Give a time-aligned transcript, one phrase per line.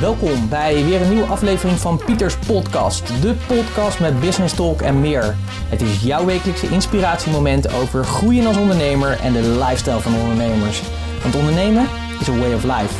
[0.00, 3.22] Welkom bij weer een nieuwe aflevering van Pieters Podcast.
[3.22, 5.36] De podcast met business talk en meer.
[5.68, 10.82] Het is jouw wekelijkse inspiratiemoment over groeien als ondernemer en de lifestyle van ondernemers.
[11.22, 11.88] Want ondernemen
[12.20, 12.94] is a way of life.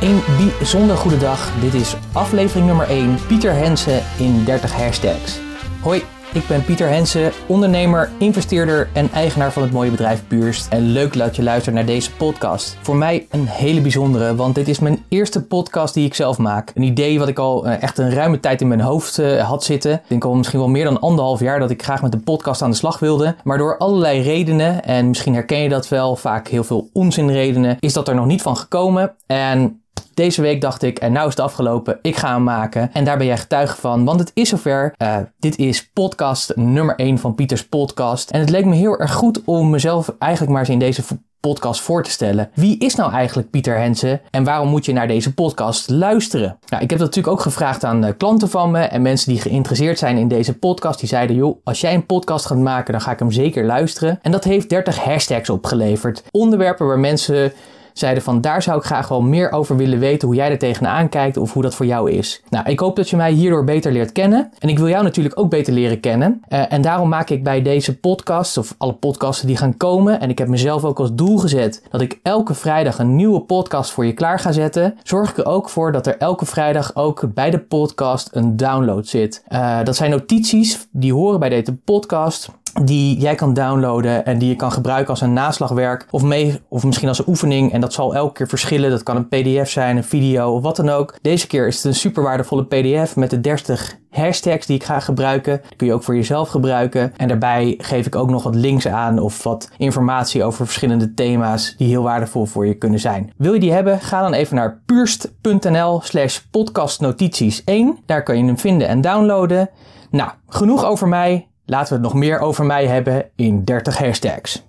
[0.00, 0.20] Een
[0.58, 1.52] bijzonder goede dag.
[1.60, 3.18] Dit is aflevering nummer 1.
[3.26, 5.38] Pieter Hensen in 30 hashtags.
[5.80, 6.02] Hoi,
[6.32, 10.68] ik ben Pieter Hensen, ondernemer, investeerder en eigenaar van het mooie bedrijf Puurst.
[10.68, 12.76] En leuk dat je luistert naar deze podcast.
[12.82, 16.72] Voor mij een hele bijzondere, want dit is mijn eerste podcast die ik zelf maak.
[16.74, 19.64] Een idee wat ik al uh, echt een ruime tijd in mijn hoofd uh, had
[19.64, 19.92] zitten.
[19.92, 22.62] Ik denk al misschien wel meer dan anderhalf jaar dat ik graag met een podcast
[22.62, 23.34] aan de slag wilde.
[23.44, 27.92] Maar door allerlei redenen, en misschien herken je dat wel, vaak heel veel onzinredenen, is
[27.92, 29.14] dat er nog niet van gekomen.
[29.26, 29.79] En
[30.14, 32.90] deze week dacht ik, en nou is het afgelopen, ik ga hem maken.
[32.92, 34.94] En daar ben jij getuige van, want het is zover.
[35.02, 38.30] Uh, dit is podcast nummer 1 van Pieters Podcast.
[38.30, 41.02] En het leek me heel erg goed om mezelf eigenlijk maar eens in deze
[41.40, 42.50] podcast voor te stellen.
[42.54, 46.58] Wie is nou eigenlijk Pieter Hensen en waarom moet je naar deze podcast luisteren?
[46.68, 49.40] Nou, ik heb dat natuurlijk ook gevraagd aan uh, klanten van me en mensen die
[49.40, 50.98] geïnteresseerd zijn in deze podcast.
[50.98, 54.18] Die zeiden, joh, als jij een podcast gaat maken, dan ga ik hem zeker luisteren.
[54.22, 56.22] En dat heeft 30 hashtags opgeleverd.
[56.30, 57.52] Onderwerpen waar mensen
[58.00, 61.08] zeiden van daar zou ik graag wel meer over willen weten hoe jij er tegenaan
[61.08, 62.42] kijkt of hoe dat voor jou is.
[62.48, 64.50] Nou, ik hoop dat je mij hierdoor beter leert kennen.
[64.58, 66.40] En ik wil jou natuurlijk ook beter leren kennen.
[66.48, 70.30] Uh, en daarom maak ik bij deze podcast, of alle podcasten die gaan komen, en
[70.30, 74.06] ik heb mezelf ook als doel gezet dat ik elke vrijdag een nieuwe podcast voor
[74.06, 77.50] je klaar ga zetten, zorg ik er ook voor dat er elke vrijdag ook bij
[77.50, 79.44] de podcast een download zit.
[79.48, 82.48] Uh, dat zijn notities die horen bij deze podcast
[82.82, 86.84] die jij kan downloaden en die je kan gebruiken als een naslagwerk of, mee, of
[86.84, 87.72] misschien als een oefening.
[87.72, 88.90] En dat zal elke keer verschillen.
[88.90, 91.18] Dat kan een pdf zijn, een video of wat dan ook.
[91.22, 95.00] Deze keer is het een super waardevolle pdf met de 30 hashtags die ik ga
[95.00, 95.60] gebruiken.
[95.68, 97.12] Die kun je ook voor jezelf gebruiken.
[97.16, 101.74] En daarbij geef ik ook nog wat links aan of wat informatie over verschillende thema's
[101.76, 103.32] die heel waardevol voor je kunnen zijn.
[103.36, 104.00] Wil je die hebben?
[104.00, 107.98] Ga dan even naar puurst.nl slash podcastnotities 1.
[108.06, 109.70] Daar kan je hem vinden en downloaden.
[110.10, 111.49] Nou, genoeg over mij.
[111.70, 114.62] Laten we het nog meer over mij hebben in 30 hashtags.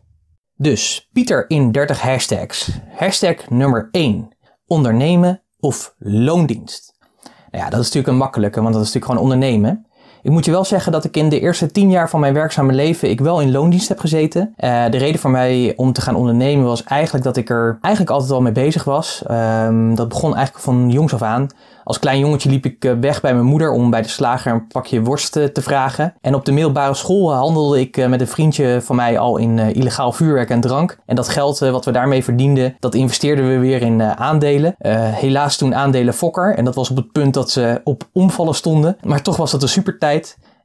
[0.55, 2.71] Dus Pieter in 30 hashtags.
[2.95, 4.35] Hashtag nummer 1.
[4.65, 6.97] Ondernemen of loondienst.
[7.51, 9.85] Nou ja, dat is natuurlijk een makkelijke, want dat is natuurlijk gewoon ondernemen.
[10.23, 12.73] Ik moet je wel zeggen dat ik in de eerste tien jaar van mijn werkzame
[12.73, 14.53] leven ik wel in loondienst heb gezeten.
[14.57, 18.13] Uh, de reden voor mij om te gaan ondernemen was eigenlijk dat ik er eigenlijk
[18.13, 19.23] altijd al mee bezig was.
[19.31, 21.47] Um, dat begon eigenlijk van jongs af aan.
[21.83, 24.67] Als klein jongetje liep ik eh, weg bij mijn moeder om bij de slager een
[24.67, 26.13] pakje worst te vragen.
[26.21, 29.59] En op de middelbare school handelde ik eh, met een vriendje van mij al in
[29.59, 30.97] illegaal vuurwerk en drank.
[31.05, 34.75] En dat geld wat we daarmee verdienden, dat investeerden we weer in aandelen.
[35.11, 36.55] helaas toen aandelen Fokker.
[36.55, 38.97] En dat was op het punt dat ze op omvallen stonden.
[39.03, 40.10] Maar toch was dat een super tijd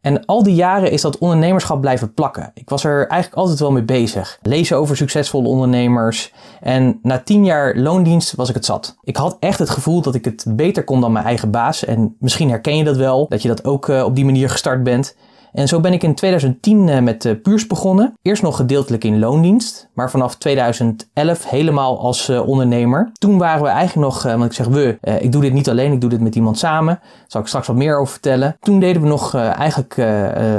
[0.06, 2.50] en al die jaren is dat ondernemerschap blijven plakken.
[2.54, 4.38] Ik was er eigenlijk altijd wel mee bezig.
[4.42, 6.32] Lezen over succesvolle ondernemers.
[6.60, 8.96] En na tien jaar loondienst was ik het zat.
[9.02, 11.84] Ik had echt het gevoel dat ik het beter kon dan mijn eigen baas.
[11.84, 14.82] En misschien herken je dat wel, dat je dat ook uh, op die manier gestart
[14.82, 15.16] bent.
[15.56, 18.14] En zo ben ik in 2010 uh, met uh, Puurs begonnen.
[18.22, 23.10] Eerst nog gedeeltelijk in loondienst, maar vanaf 2011 helemaal als uh, ondernemer.
[23.12, 26.00] Toen waren we eigenlijk nog, want ik zeg we, ik doe dit niet alleen, ik
[26.00, 26.98] doe dit met iemand samen.
[27.02, 28.56] Daar zal ik straks wat meer over vertellen.
[28.60, 29.98] Toen deden we nog eigenlijk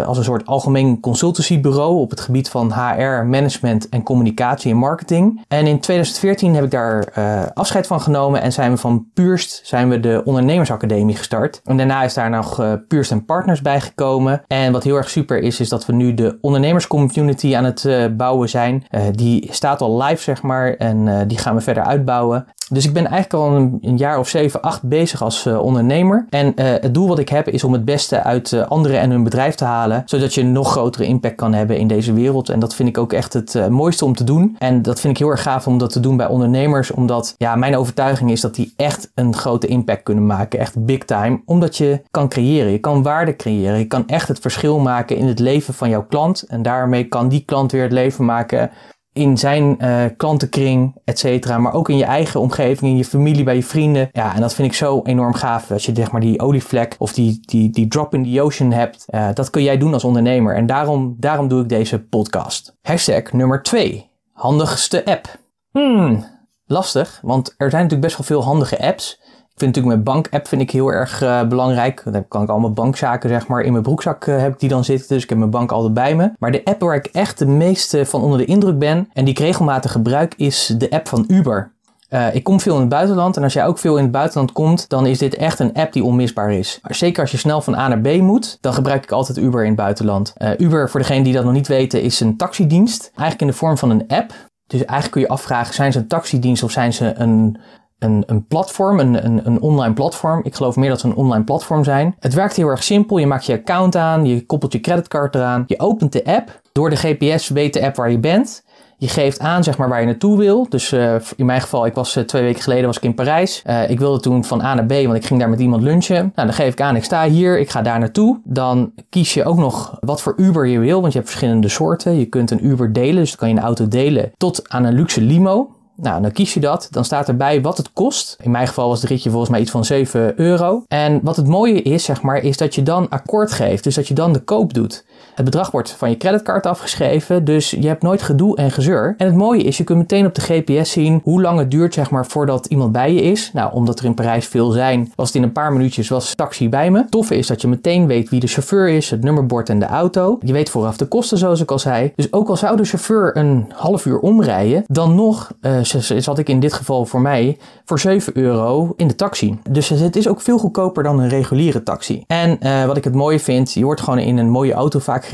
[0.06, 5.44] als een soort algemeen consultancybureau op het gebied van HR, management en communicatie en marketing.
[5.48, 7.12] En in 2014 heb ik daar
[7.54, 11.62] afscheid van genomen en zijn we van Puurst zijn we de ondernemersacademie gestart.
[11.64, 14.42] En daarna is daar nog Puurst en Partners bijgekomen.
[14.48, 18.06] En wat heel erg super is, is dat we nu de ondernemerscommunity aan het uh,
[18.18, 18.86] bouwen zijn.
[18.92, 22.46] Uh, die staat al live, zeg maar, en uh, die gaan we verder uitbouwen.
[22.70, 26.26] Dus ik ben eigenlijk al een, jaar of zeven, acht bezig als uh, ondernemer.
[26.30, 29.12] En uh, het doel wat ik heb is om het beste uit uh, anderen en
[29.12, 30.04] hun bedrijf te halen.
[30.06, 32.50] Zodat je een nog grotere impact kan hebben in deze wereld.
[32.50, 34.56] En dat vind ik ook echt het mooiste om te doen.
[34.60, 36.92] En dat vind ik heel erg gaaf om dat te doen bij ondernemers.
[36.92, 40.60] Omdat ja, mijn overtuiging is dat die echt een grote impact kunnen maken.
[40.60, 41.42] Echt big time.
[41.46, 42.72] Omdat je kan creëren.
[42.72, 43.80] Je kan waarde creëren.
[43.80, 46.42] Je kan echt het verschil maken in het leven van jouw klant.
[46.48, 48.72] En daarmee kan die klant weer het leven maken
[49.18, 51.58] in zijn uh, klantenkring, et cetera.
[51.58, 54.10] Maar ook in je eigen omgeving, in je familie, bij je vrienden.
[54.12, 55.72] Ja, en dat vind ik zo enorm gaaf.
[55.72, 59.06] Als je zeg maar die olievlek of die, die, die drop in the ocean hebt.
[59.10, 60.56] Uh, dat kun jij doen als ondernemer.
[60.56, 62.76] En daarom, daarom doe ik deze podcast.
[62.82, 64.10] Hashtag nummer 2.
[64.34, 65.40] Handigste app.
[65.72, 66.26] Hmm,
[66.66, 67.20] lastig.
[67.22, 69.20] Want er zijn natuurlijk best wel veel handige apps.
[69.58, 72.04] Vind natuurlijk mijn bank-app vind ik heel erg uh, belangrijk.
[72.12, 74.84] Dan kan ik allemaal bankzaken zeg maar in mijn broekzak uh, heb ik die dan
[74.84, 75.08] zitten.
[75.08, 76.32] Dus ik heb mijn bank altijd bij me.
[76.40, 79.34] Maar de app waar ik echt de meeste van onder de indruk ben en die
[79.34, 81.72] ik regelmatig gebruik is de app van Uber.
[82.10, 84.52] Uh, ik kom veel in het buitenland en als jij ook veel in het buitenland
[84.52, 86.80] komt, dan is dit echt een app die onmisbaar is.
[86.84, 89.68] Zeker als je snel van A naar B moet, dan gebruik ik altijd Uber in
[89.68, 90.34] het buitenland.
[90.58, 93.02] Uber, voor degenen die dat nog niet weten, is een taxidienst.
[93.04, 94.34] Eigenlijk in de vorm van een app.
[94.68, 97.58] Dus eigenlijk kun je afvragen, zijn ze een taxidienst of zijn ze een,
[98.00, 100.40] een, een platform, een, een, een online platform?
[100.44, 102.16] Ik geloof meer dat ze een online platform zijn.
[102.20, 103.18] Het werkt heel erg simpel.
[103.18, 106.62] Je maakt je account aan, je koppelt je creditcard eraan, je opent de app.
[106.72, 108.66] Door de GPS weet de app waar je bent.
[109.00, 110.66] Je geeft aan zeg maar, waar je naartoe wil.
[110.70, 113.64] Dus uh, in mijn geval, ik was uh, twee weken geleden was ik in Parijs.
[113.68, 116.16] Uh, ik wilde toen van A naar B, want ik ging daar met iemand lunchen.
[116.16, 118.40] Nou, dan geef ik aan, ik sta hier, ik ga daar naartoe.
[118.44, 122.20] Dan kies je ook nog wat voor Uber je wil, want je hebt verschillende soorten.
[122.20, 124.94] Je kunt een Uber delen, dus dan kan je een auto delen tot aan een
[124.94, 125.77] luxe limo.
[126.02, 126.88] Nou, dan kies je dat.
[126.92, 128.38] Dan staat erbij wat het kost.
[128.42, 130.84] In mijn geval was het ritje volgens mij iets van 7 euro.
[130.88, 133.84] En wat het mooie is, zeg maar, is dat je dan akkoord geeft.
[133.84, 135.06] Dus dat je dan de koop doet.
[135.38, 139.14] Het bedrag wordt van je creditcard afgeschreven, dus je hebt nooit gedoe en gezeur.
[139.18, 141.94] En het mooie is, je kunt meteen op de GPS zien hoe lang het duurt
[141.94, 143.52] zeg maar, voordat iemand bij je is.
[143.54, 146.70] Nou, omdat er in Parijs veel zijn, was het in een paar minuutjes was taxi
[146.70, 147.06] bij me.
[147.10, 150.38] Toffe is dat je meteen weet wie de chauffeur is, het nummerbord en de auto.
[150.42, 152.12] Je weet vooraf de kosten, zoals ik al zei.
[152.16, 155.78] Dus ook al zou de chauffeur een half uur omrijden, dan nog uh,
[156.18, 159.60] zat ik in dit geval voor mij voor 7 euro in de taxi.
[159.70, 162.24] Dus het is ook veel goedkoper dan een reguliere taxi.
[162.28, 165.26] En uh, wat ik het mooie vind, je wordt gewoon in een mooie auto vaak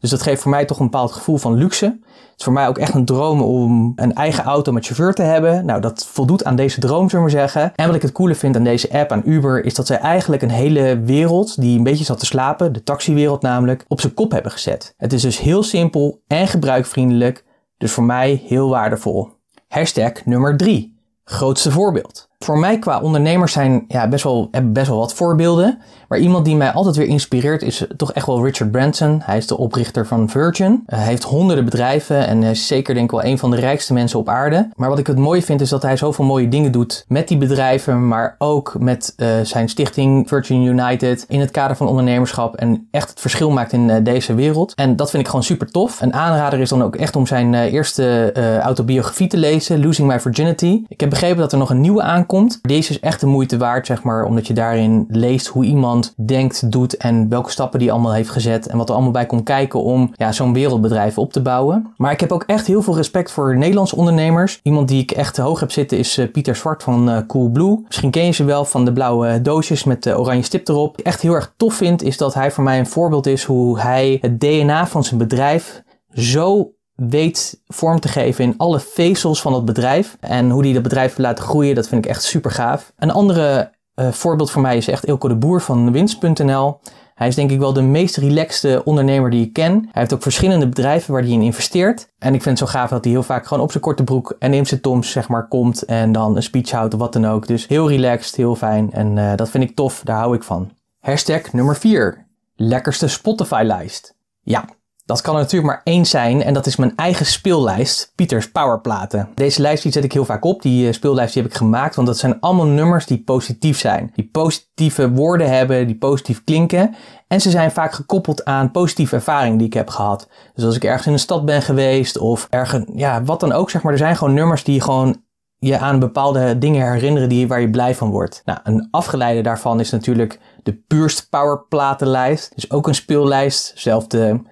[0.00, 1.84] Dus dat geeft voor mij toch een bepaald gevoel van luxe.
[1.84, 5.22] Het is voor mij ook echt een droom om een eigen auto met chauffeur te
[5.22, 5.64] hebben.
[5.64, 7.72] Nou, dat voldoet aan deze droom, zullen we maar zeggen.
[7.74, 10.42] En wat ik het coole vind aan deze app, aan Uber, is dat zij eigenlijk
[10.42, 14.32] een hele wereld die een beetje zat te slapen, de taxiwereld namelijk, op zijn kop
[14.32, 14.94] hebben gezet.
[14.96, 17.44] Het is dus heel simpel en gebruikvriendelijk.
[17.78, 19.28] Dus voor mij heel waardevol.
[19.68, 20.98] Hashtag nummer 3.
[21.24, 22.29] Grootste voorbeeld.
[22.44, 25.78] Voor mij qua ondernemers zijn ja, best wel, best wel wat voorbeelden.
[26.08, 29.20] Maar iemand die mij altijd weer inspireert is toch echt wel Richard Branson.
[29.24, 30.82] Hij is de oprichter van Virgin.
[30.86, 34.18] hij heeft honderden bedrijven en is zeker denk ik wel een van de rijkste mensen
[34.18, 34.68] op aarde.
[34.74, 37.36] Maar wat ik het mooi vind is dat hij zoveel mooie dingen doet met die
[37.38, 42.88] bedrijven, maar ook met uh, zijn stichting Virgin United in het kader van ondernemerschap en
[42.90, 44.74] echt het verschil maakt in deze wereld.
[44.74, 46.00] En dat vind ik gewoon super tof.
[46.00, 48.32] Een aanrader is dan ook echt om zijn eerste
[48.62, 50.82] autobiografie te lezen, Losing My Virginity.
[50.88, 52.28] Ik heb begrepen dat er nog een nieuwe aankomt.
[52.62, 56.72] Deze is echt de moeite waard, zeg maar, omdat je daarin leest hoe iemand denkt,
[56.72, 59.82] doet en welke stappen die allemaal heeft gezet en wat er allemaal bij komt kijken
[59.82, 61.94] om ja, zo'n wereldbedrijf op te bouwen.
[61.96, 64.60] Maar ik heb ook echt heel veel respect voor Nederlandse ondernemers.
[64.62, 67.82] Iemand die ik echt hoog heb zitten is uh, Pieter Zwart van uh, Coolblue.
[67.86, 70.90] Misschien ken je ze wel van de blauwe doosjes met de oranje stip erop.
[70.90, 73.44] Wat ik echt heel erg tof vind is dat hij voor mij een voorbeeld is
[73.44, 76.72] hoe hij het DNA van zijn bedrijf zo
[77.08, 80.16] weet vorm te geven in alle vezels van het bedrijf.
[80.20, 82.92] En hoe hij dat bedrijf laten groeien, dat vind ik echt super gaaf.
[82.96, 86.80] Een andere uh, voorbeeld voor mij is echt Ilko de Boer van Winst.nl.
[87.14, 89.72] Hij is denk ik wel de meest relaxte ondernemer die ik ken.
[89.72, 92.08] Hij heeft ook verschillende bedrijven waar hij in investeert.
[92.18, 94.36] En ik vind het zo gaaf dat hij heel vaak gewoon op zijn korte broek
[94.38, 97.26] en in zijn toms zeg maar komt en dan een speech houdt of wat dan
[97.26, 97.46] ook.
[97.46, 100.70] Dus heel relaxed, heel fijn en uh, dat vind ik tof, daar hou ik van.
[101.00, 102.26] Hashtag nummer 4.
[102.56, 104.16] Lekkerste Spotify-lijst.
[104.42, 104.64] Ja,
[105.10, 109.28] dat kan er natuurlijk maar één zijn en dat is mijn eigen speellijst, Pieters Powerplaten.
[109.34, 112.06] Deze lijst zet ik heel vaak op, die eh, speellijst die heb ik gemaakt, want
[112.06, 114.10] dat zijn allemaal nummers die positief zijn.
[114.14, 116.94] Die positieve woorden hebben, die positief klinken.
[117.28, 120.28] En ze zijn vaak gekoppeld aan positieve ervaringen die ik heb gehad.
[120.54, 123.70] Dus als ik ergens in een stad ben geweest of ergens, ja, wat dan ook
[123.70, 123.92] zeg maar.
[123.92, 125.22] Er zijn gewoon nummers die gewoon
[125.58, 128.42] je aan bepaalde dingen herinneren die, waar je blij van wordt.
[128.44, 132.52] Nou, een afgeleide daarvan is natuurlijk de Puurst Powerplatenlijst.
[132.54, 134.42] Dus ook een speellijst, zelfde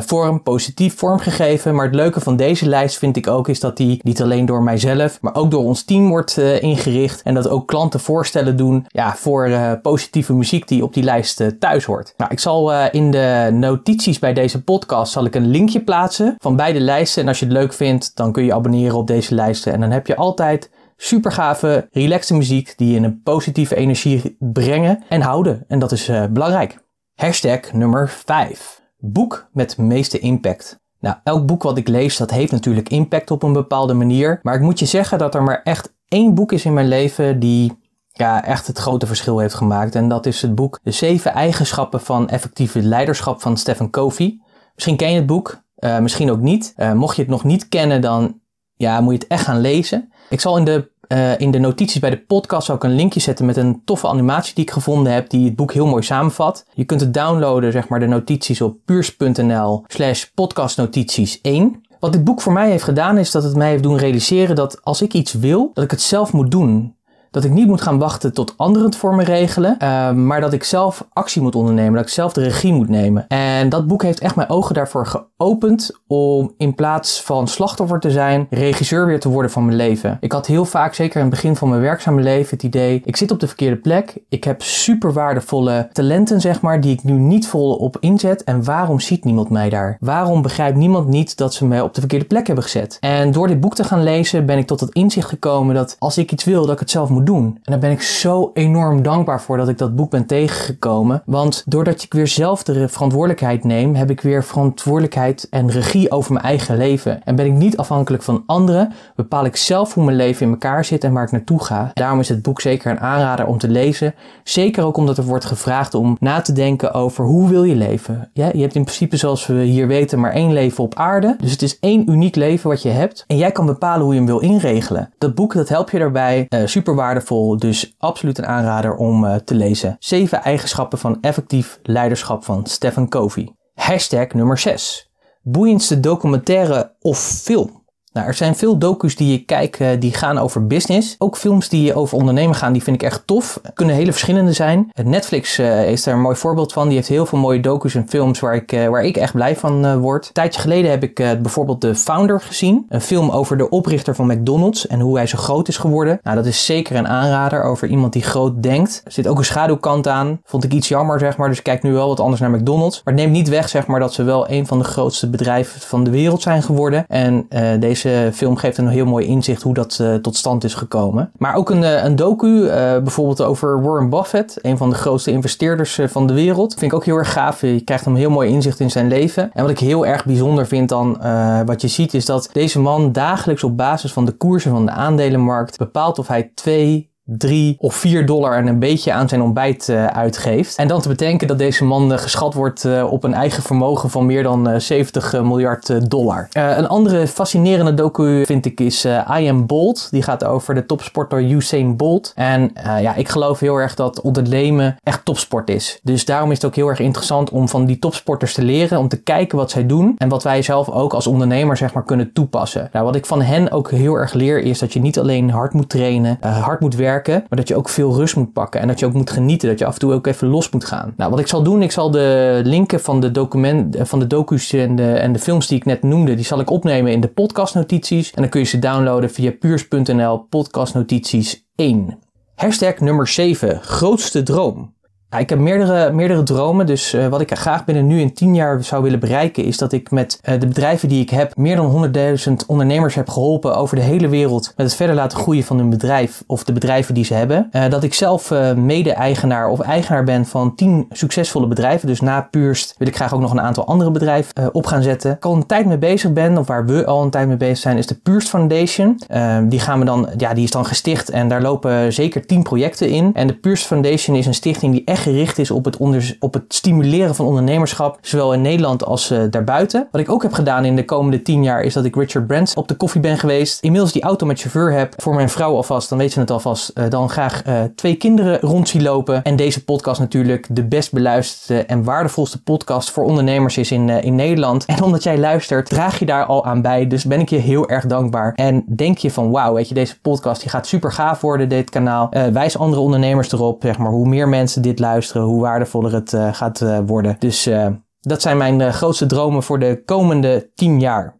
[0.00, 1.74] vorm, positief vormgegeven.
[1.74, 4.62] Maar het leuke van deze lijst vind ik ook is dat die niet alleen door
[4.62, 7.22] mijzelf, maar ook door ons team wordt uh, ingericht.
[7.22, 11.42] En dat ook klanten voorstellen doen ja, voor uh, positieve muziek die op die lijst
[11.58, 12.14] thuis hoort.
[12.16, 16.56] Nou, ik zal in de notities bij deze podcast zal ik een linkje plaatsen van
[16.56, 17.22] beide lijsten.
[17.22, 19.72] En als je het leuk vindt, dan kun je abonneren op deze lijsten.
[19.72, 25.02] En dan heb je altijd super gave, relaxte muziek die je een positieve energie brengen
[25.08, 25.64] en houden.
[25.68, 26.78] En dat is belangrijk.
[27.14, 30.80] Hashtag nummer 5 boek met de meeste impact?
[31.00, 34.40] Nou, elk boek wat ik lees, dat heeft natuurlijk impact op een bepaalde manier.
[34.42, 37.40] Maar ik moet je zeggen dat er maar echt één boek is in mijn leven
[37.40, 37.78] die
[38.12, 39.94] ja, echt het grote verschil heeft gemaakt.
[39.94, 44.40] En dat is het boek De Zeven Eigenschappen van Effectieve Leiderschap van Stephen Covey.
[44.74, 46.72] Misschien ken je het boek, uh, misschien ook niet.
[46.76, 48.40] Uh, mocht je het nog niet kennen, dan
[48.76, 50.12] ja, moet je het echt gaan lezen.
[50.28, 53.46] Ik zal in de uh, in de notities bij de podcast ook een linkje zetten
[53.46, 56.64] met een toffe animatie die ik gevonden heb, die het boek heel mooi samenvat.
[56.74, 61.82] Je kunt het downloaden, zeg maar, de notities op puurs.nl slash podcastnotities 1.
[62.00, 64.84] Wat dit boek voor mij heeft gedaan, is dat het mij heeft doen realiseren dat
[64.84, 66.96] als ik iets wil, dat ik het zelf moet doen.
[67.30, 70.52] Dat ik niet moet gaan wachten tot anderen het voor me regelen, uh, maar dat
[70.52, 73.26] ik zelf actie moet ondernemen, dat ik zelf de regie moet nemen.
[73.28, 78.10] En dat boek heeft echt mijn ogen daarvoor geopend om in plaats van slachtoffer te
[78.10, 80.16] zijn, regisseur weer te worden van mijn leven.
[80.20, 83.16] Ik had heel vaak, zeker in het begin van mijn werkzame leven, het idee, ik
[83.16, 87.12] zit op de verkeerde plek, ik heb super waardevolle talenten, zeg maar, die ik nu
[87.12, 88.44] niet volop inzet.
[88.44, 89.96] En waarom ziet niemand mij daar?
[90.00, 92.96] Waarom begrijpt niemand niet dat ze mij op de verkeerde plek hebben gezet?
[93.00, 96.18] En door dit boek te gaan lezen ben ik tot het inzicht gekomen dat als
[96.18, 97.26] ik iets wil, dat ik het zelf moet.
[97.36, 101.22] En daar ben ik zo enorm dankbaar voor dat ik dat boek ben tegengekomen.
[101.26, 106.32] Want doordat ik weer zelf de verantwoordelijkheid neem, heb ik weer verantwoordelijkheid en regie over
[106.32, 107.24] mijn eigen leven.
[107.24, 110.84] En ben ik niet afhankelijk van anderen, bepaal ik zelf hoe mijn leven in elkaar
[110.84, 111.90] zit en waar ik naartoe ga.
[111.94, 114.14] Daarom is het boek zeker een aanrader om te lezen.
[114.44, 118.30] Zeker ook omdat er wordt gevraagd om na te denken over hoe wil je leven.
[118.32, 121.36] Ja, je hebt in principe, zoals we hier weten, maar één leven op aarde.
[121.40, 123.24] Dus het is één uniek leven wat je hebt.
[123.26, 125.12] En jij kan bepalen hoe je hem wil inregelen.
[125.18, 126.46] Dat boek dat helpt je daarbij.
[126.48, 127.56] Uh, super waardevol.
[127.56, 129.96] Dus absoluut een aanrader om uh, te lezen.
[129.98, 133.54] Zeven eigenschappen van effectief leiderschap van Stephen Covey.
[133.74, 135.10] Hashtag nummer 6.
[135.42, 137.77] Boeiendste documentaire of film.
[138.18, 141.14] Nou, er zijn veel docu's die je kijkt die gaan over business.
[141.18, 143.60] Ook films die over ondernemen gaan, die vind ik echt tof.
[143.74, 144.90] Kunnen hele verschillende zijn.
[145.04, 146.86] Netflix uh, is daar een mooi voorbeeld van.
[146.86, 150.00] Die heeft heel veel mooie docu's en films waar ik, waar ik echt blij van
[150.00, 150.26] word.
[150.26, 152.86] Een tijdje geleden heb ik bijvoorbeeld The Founder gezien.
[152.88, 156.20] Een film over de oprichter van McDonald's en hoe hij zo groot is geworden.
[156.22, 159.00] Nou, dat is zeker een aanrader over iemand die groot denkt.
[159.04, 160.40] Er zit ook een schaduwkant aan.
[160.44, 161.48] Vond ik iets jammer, zeg maar.
[161.48, 163.00] Dus ik kijk nu wel wat anders naar McDonald's.
[163.04, 165.80] Maar het neemt niet weg, zeg maar, dat ze wel een van de grootste bedrijven
[165.80, 167.04] van de wereld zijn geworden.
[167.08, 167.46] En
[167.80, 171.30] deze deze film geeft een heel mooi inzicht hoe dat uh, tot stand is gekomen.
[171.38, 176.00] Maar ook een, een docu, uh, bijvoorbeeld over Warren Buffett, een van de grootste investeerders
[176.06, 176.74] van de wereld.
[176.78, 177.60] Vind ik ook heel erg gaaf.
[177.60, 179.50] Je krijgt een heel mooi inzicht in zijn leven.
[179.52, 181.18] En wat ik heel erg bijzonder vind dan,
[181.66, 184.92] wat je ziet, is dat deze man dagelijks op basis van de koersen van de
[184.92, 189.88] aandelenmarkt bepaalt of hij twee 3 of 4 dollar en een beetje aan zijn ontbijt
[189.88, 190.76] uh, uitgeeft.
[190.76, 194.10] En dan te bedenken dat deze man uh, geschat wordt uh, op een eigen vermogen
[194.10, 196.48] van meer dan 70 miljard dollar.
[196.52, 199.04] een andere fascinerende docu vind ik is
[199.38, 200.08] I Am Bold.
[200.10, 202.32] Die gaat over de topsporter Usain Bolt.
[202.34, 202.70] En
[203.00, 206.00] ja, ik geloof heel erg dat ondernemen echt topsport is.
[206.02, 208.98] Dus daarom is het ook heel erg interessant om van die topsporters te leren.
[208.98, 210.14] Om te kijken wat zij doen.
[210.18, 212.88] En wat wij zelf ook als ondernemer zeg maar kunnen toepassen.
[212.92, 215.72] Nou, wat ik van hen ook heel erg leer is dat je niet alleen hard
[215.72, 218.98] moet trainen, hard moet werken maar dat je ook veel rust moet pakken en dat
[218.98, 221.14] je ook moet genieten, dat je af en toe ook even los moet gaan.
[221.16, 224.26] Nou, wat ik zal doen, ik zal de linken van de, document, eh, van de
[224.26, 227.20] docu's en de, en de films die ik net noemde, die zal ik opnemen in
[227.20, 232.18] de podcastnotities en dan kun je ze downloaden via puurs.nl podcastnotities 1.
[232.54, 234.96] Hashtag nummer 7, grootste droom.
[235.36, 236.86] Ik heb meerdere, meerdere dromen.
[236.86, 239.92] Dus uh, wat ik graag binnen nu in 10 jaar zou willen bereiken, is dat
[239.92, 242.10] ik met uh, de bedrijven die ik heb, meer dan
[242.48, 245.90] 100.000 ondernemers heb geholpen over de hele wereld met het verder laten groeien van hun
[245.90, 247.68] bedrijf of de bedrijven die ze hebben.
[247.72, 252.08] Uh, dat ik zelf mede-eigenaar of eigenaar ben van 10 succesvolle bedrijven.
[252.08, 255.32] Dus na Puurst wil ik graag ook nog een aantal andere bedrijven op gaan zetten.
[255.32, 257.78] Ik al een tijd mee bezig ben, of waar we al een tijd mee bezig
[257.78, 259.20] zijn, is de Puurst Foundation.
[259.68, 263.08] die gaan we dan, ja, die is dan gesticht en daar lopen zeker 10 projecten
[263.08, 263.30] in.
[263.34, 265.98] En de Puurst Foundation is een stichting die echt gericht is op het,
[266.40, 270.08] op het stimuleren van ondernemerschap, zowel in Nederland als uh, daarbuiten.
[270.10, 272.76] Wat ik ook heb gedaan in de komende tien jaar is dat ik Richard Brandt
[272.76, 273.82] op de koffie ben geweest.
[273.82, 276.90] Inmiddels die auto met chauffeur heb voor mijn vrouw alvast, dan weet ze het alvast.
[276.94, 279.42] Uh, dan graag uh, twee kinderen rond zien lopen.
[279.42, 284.34] En deze podcast natuurlijk de best beluisterde en waardevolste podcast voor ondernemers is in, in
[284.34, 284.84] Nederland.
[284.84, 287.06] En omdat jij luistert, draag je daar al aan bij.
[287.06, 288.52] Dus ben ik je heel erg dankbaar.
[288.54, 291.90] En denk je van wauw, weet je, deze podcast die gaat super gaaf worden, dit
[291.90, 292.30] kanaal.
[292.52, 296.32] wijs andere ondernemers erop, zeg maar, hoe meer mensen dit luisteren luisteren, hoe waardevoller het
[296.32, 297.36] uh, gaat uh, worden.
[297.38, 297.86] Dus uh,
[298.20, 301.36] dat zijn mijn grootste dromen voor de komende 10 jaar.